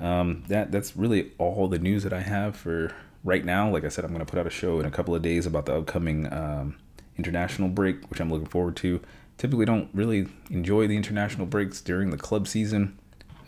um, 0.00 0.44
that 0.48 0.72
that's 0.72 0.96
really 0.96 1.32
all 1.38 1.68
the 1.68 1.78
news 1.78 2.02
that 2.02 2.12
I 2.12 2.20
have 2.20 2.56
for 2.56 2.92
right 3.24 3.44
now. 3.44 3.70
Like 3.70 3.84
I 3.84 3.88
said, 3.88 4.04
I'm 4.04 4.12
going 4.12 4.24
to 4.24 4.30
put 4.30 4.38
out 4.38 4.46
a 4.46 4.50
show 4.50 4.80
in 4.80 4.86
a 4.86 4.90
couple 4.90 5.14
of 5.14 5.22
days 5.22 5.46
about 5.46 5.66
the 5.66 5.76
upcoming 5.76 6.32
um, 6.32 6.76
international 7.18 7.68
break, 7.68 8.08
which 8.10 8.20
I'm 8.20 8.30
looking 8.30 8.48
forward 8.48 8.76
to. 8.76 9.00
Typically, 9.36 9.66
don't 9.66 9.90
really 9.92 10.28
enjoy 10.50 10.86
the 10.86 10.96
international 10.96 11.46
breaks 11.46 11.82
during 11.82 12.10
the 12.10 12.16
club 12.16 12.48
season. 12.48 12.98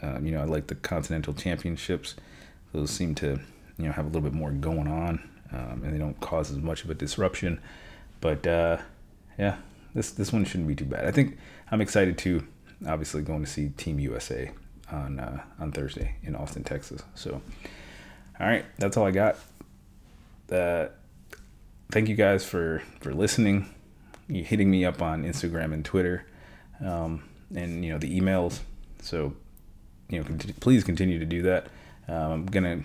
Um, 0.02 0.24
you 0.26 0.32
know, 0.32 0.40
I 0.40 0.44
like 0.44 0.68
the 0.68 0.74
continental 0.74 1.34
championships; 1.34 2.14
those 2.72 2.90
seem 2.90 3.14
to 3.16 3.40
you 3.78 3.86
know 3.86 3.92
have 3.92 4.04
a 4.04 4.08
little 4.08 4.22
bit 4.22 4.32
more 4.32 4.50
going 4.50 4.88
on 4.88 5.28
um, 5.52 5.82
and 5.84 5.94
they 5.94 5.98
don't 5.98 6.18
cause 6.20 6.50
as 6.50 6.58
much 6.58 6.84
of 6.84 6.90
a 6.90 6.94
disruption. 6.94 7.60
But 8.20 8.46
uh, 8.46 8.78
yeah, 9.38 9.56
this 9.94 10.10
this 10.10 10.32
one 10.32 10.44
shouldn't 10.44 10.68
be 10.68 10.74
too 10.74 10.84
bad. 10.84 11.06
I 11.06 11.10
think 11.10 11.38
I'm 11.70 11.80
excited 11.80 12.18
to 12.18 12.46
obviously 12.86 13.22
going 13.22 13.44
to 13.44 13.50
see 13.50 13.70
Team 13.70 13.98
USA 13.98 14.50
on 14.90 15.20
uh, 15.20 15.42
on 15.58 15.72
Thursday 15.72 16.16
in 16.22 16.34
Austin, 16.34 16.64
Texas. 16.64 17.02
So, 17.14 17.40
all 18.40 18.46
right, 18.46 18.64
that's 18.78 18.96
all 18.96 19.06
I 19.06 19.10
got. 19.10 19.36
Uh, 20.50 20.86
thank 21.90 22.08
you 22.08 22.14
guys 22.14 22.44
for 22.44 22.82
for 23.00 23.14
listening, 23.14 23.68
you 24.28 24.44
hitting 24.44 24.70
me 24.70 24.84
up 24.84 25.00
on 25.00 25.24
Instagram 25.24 25.72
and 25.72 25.84
Twitter, 25.84 26.26
um, 26.84 27.22
and 27.54 27.84
you 27.84 27.92
know 27.92 27.98
the 27.98 28.18
emails. 28.18 28.60
So 29.00 29.34
you 30.08 30.20
know, 30.20 30.26
please 30.60 30.84
continue 30.84 31.18
to 31.18 31.24
do 31.24 31.42
that. 31.42 31.66
Um, 32.08 32.32
I'm 32.32 32.46
gonna, 32.46 32.80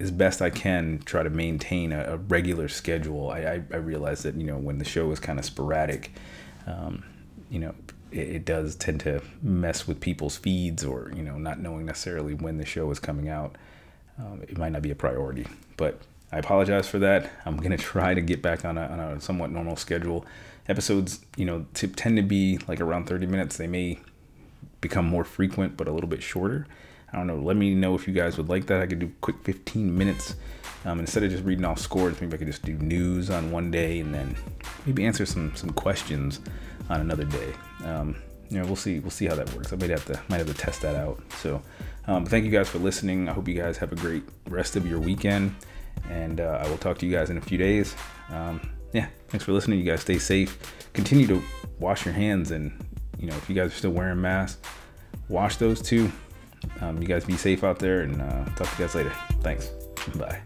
as 0.00 0.10
best 0.10 0.40
I 0.40 0.50
can, 0.50 1.00
try 1.04 1.22
to 1.22 1.30
maintain 1.30 1.92
a, 1.92 2.14
a 2.14 2.16
regular 2.16 2.68
schedule. 2.68 3.30
I, 3.30 3.40
I, 3.40 3.62
I, 3.72 3.76
realize 3.76 4.22
that 4.22 4.34
you 4.34 4.46
know 4.46 4.56
when 4.56 4.78
the 4.78 4.84
show 4.84 5.10
is 5.12 5.20
kind 5.20 5.38
of 5.38 5.44
sporadic, 5.44 6.12
um, 6.66 7.04
you 7.50 7.58
know, 7.58 7.74
it, 8.10 8.28
it, 8.28 8.44
does 8.44 8.74
tend 8.76 9.00
to 9.00 9.22
mess 9.42 9.86
with 9.86 10.00
people's 10.00 10.36
feeds 10.36 10.84
or 10.84 11.12
you 11.14 11.22
know 11.22 11.36
not 11.36 11.60
knowing 11.60 11.84
necessarily 11.84 12.34
when 12.34 12.56
the 12.56 12.64
show 12.64 12.90
is 12.90 12.98
coming 12.98 13.28
out. 13.28 13.56
Um, 14.18 14.42
it 14.42 14.56
might 14.56 14.72
not 14.72 14.80
be 14.80 14.90
a 14.90 14.94
priority, 14.94 15.46
but 15.76 16.00
I 16.32 16.38
apologize 16.38 16.88
for 16.88 16.98
that. 17.00 17.30
I'm 17.44 17.58
gonna 17.58 17.76
try 17.76 18.14
to 18.14 18.22
get 18.22 18.40
back 18.40 18.64
on 18.64 18.78
a, 18.78 18.86
on 18.86 19.00
a 19.00 19.20
somewhat 19.20 19.50
normal 19.50 19.76
schedule. 19.76 20.24
Episodes, 20.68 21.20
you 21.36 21.44
know, 21.44 21.66
t- 21.74 21.86
tend 21.86 22.16
to 22.16 22.22
be 22.22 22.58
like 22.66 22.80
around 22.80 23.06
30 23.06 23.26
minutes. 23.26 23.58
They 23.58 23.68
may 23.68 24.00
become 24.88 25.06
more 25.06 25.24
frequent, 25.24 25.76
but 25.76 25.88
a 25.88 25.92
little 25.92 26.08
bit 26.08 26.22
shorter. 26.22 26.66
I 27.12 27.16
don't 27.16 27.26
know. 27.26 27.36
Let 27.36 27.56
me 27.56 27.74
know 27.74 27.94
if 27.94 28.06
you 28.08 28.14
guys 28.14 28.36
would 28.36 28.48
like 28.48 28.66
that. 28.66 28.82
I 28.82 28.86
could 28.86 28.98
do 28.98 29.12
quick 29.20 29.36
15 29.44 29.96
minutes 29.96 30.36
um, 30.84 30.98
instead 31.00 31.22
of 31.22 31.30
just 31.30 31.44
reading 31.44 31.64
off 31.64 31.78
scores. 31.78 32.20
Maybe 32.20 32.34
I 32.34 32.36
could 32.36 32.46
just 32.46 32.64
do 32.64 32.74
news 32.74 33.30
on 33.30 33.50
one 33.50 33.70
day 33.70 34.00
and 34.00 34.12
then 34.12 34.36
maybe 34.84 35.04
answer 35.04 35.24
some 35.24 35.54
some 35.54 35.70
questions 35.70 36.40
on 36.88 37.00
another 37.00 37.24
day. 37.24 37.52
Um, 37.84 38.16
you 38.50 38.58
know, 38.58 38.66
we'll 38.66 38.76
see. 38.76 39.00
We'll 39.00 39.10
see 39.10 39.26
how 39.26 39.34
that 39.34 39.52
works. 39.54 39.72
I 39.72 39.76
might 39.76 39.90
have 39.90 40.04
to 40.06 40.20
might 40.28 40.38
have 40.38 40.46
to 40.46 40.54
test 40.54 40.82
that 40.82 40.94
out. 40.94 41.20
So, 41.38 41.62
um, 42.06 42.26
thank 42.26 42.44
you 42.44 42.50
guys 42.50 42.68
for 42.68 42.78
listening. 42.78 43.28
I 43.28 43.32
hope 43.32 43.48
you 43.48 43.54
guys 43.54 43.76
have 43.78 43.92
a 43.92 43.96
great 43.96 44.24
rest 44.48 44.76
of 44.76 44.86
your 44.86 45.00
weekend 45.00 45.54
and 46.10 46.40
uh, 46.40 46.62
I 46.62 46.68
will 46.68 46.78
talk 46.78 46.98
to 46.98 47.06
you 47.06 47.12
guys 47.12 47.30
in 47.30 47.38
a 47.38 47.40
few 47.40 47.58
days. 47.58 47.94
Um, 48.30 48.60
yeah, 48.92 49.08
thanks 49.28 49.44
for 49.44 49.52
listening. 49.52 49.78
You 49.78 49.84
guys 49.84 50.00
stay 50.00 50.18
safe. 50.18 50.58
Continue 50.92 51.26
to 51.26 51.42
wash 51.78 52.04
your 52.04 52.14
hands, 52.14 52.50
and 52.50 52.72
you 53.18 53.28
know 53.28 53.36
if 53.36 53.48
you 53.48 53.54
guys 53.54 53.72
are 53.72 53.76
still 53.76 53.92
wearing 53.92 54.20
masks, 54.20 54.60
wash 55.28 55.56
those 55.56 55.80
too. 55.80 56.10
Um, 56.80 57.00
you 57.00 57.06
guys 57.06 57.24
be 57.24 57.36
safe 57.36 57.64
out 57.64 57.78
there, 57.78 58.00
and 58.00 58.20
uh, 58.20 58.44
talk 58.56 58.68
to 58.68 58.82
you 58.82 58.86
guys 58.86 58.94
later. 58.94 59.12
Thanks. 59.40 59.70
Bye. 60.16 60.40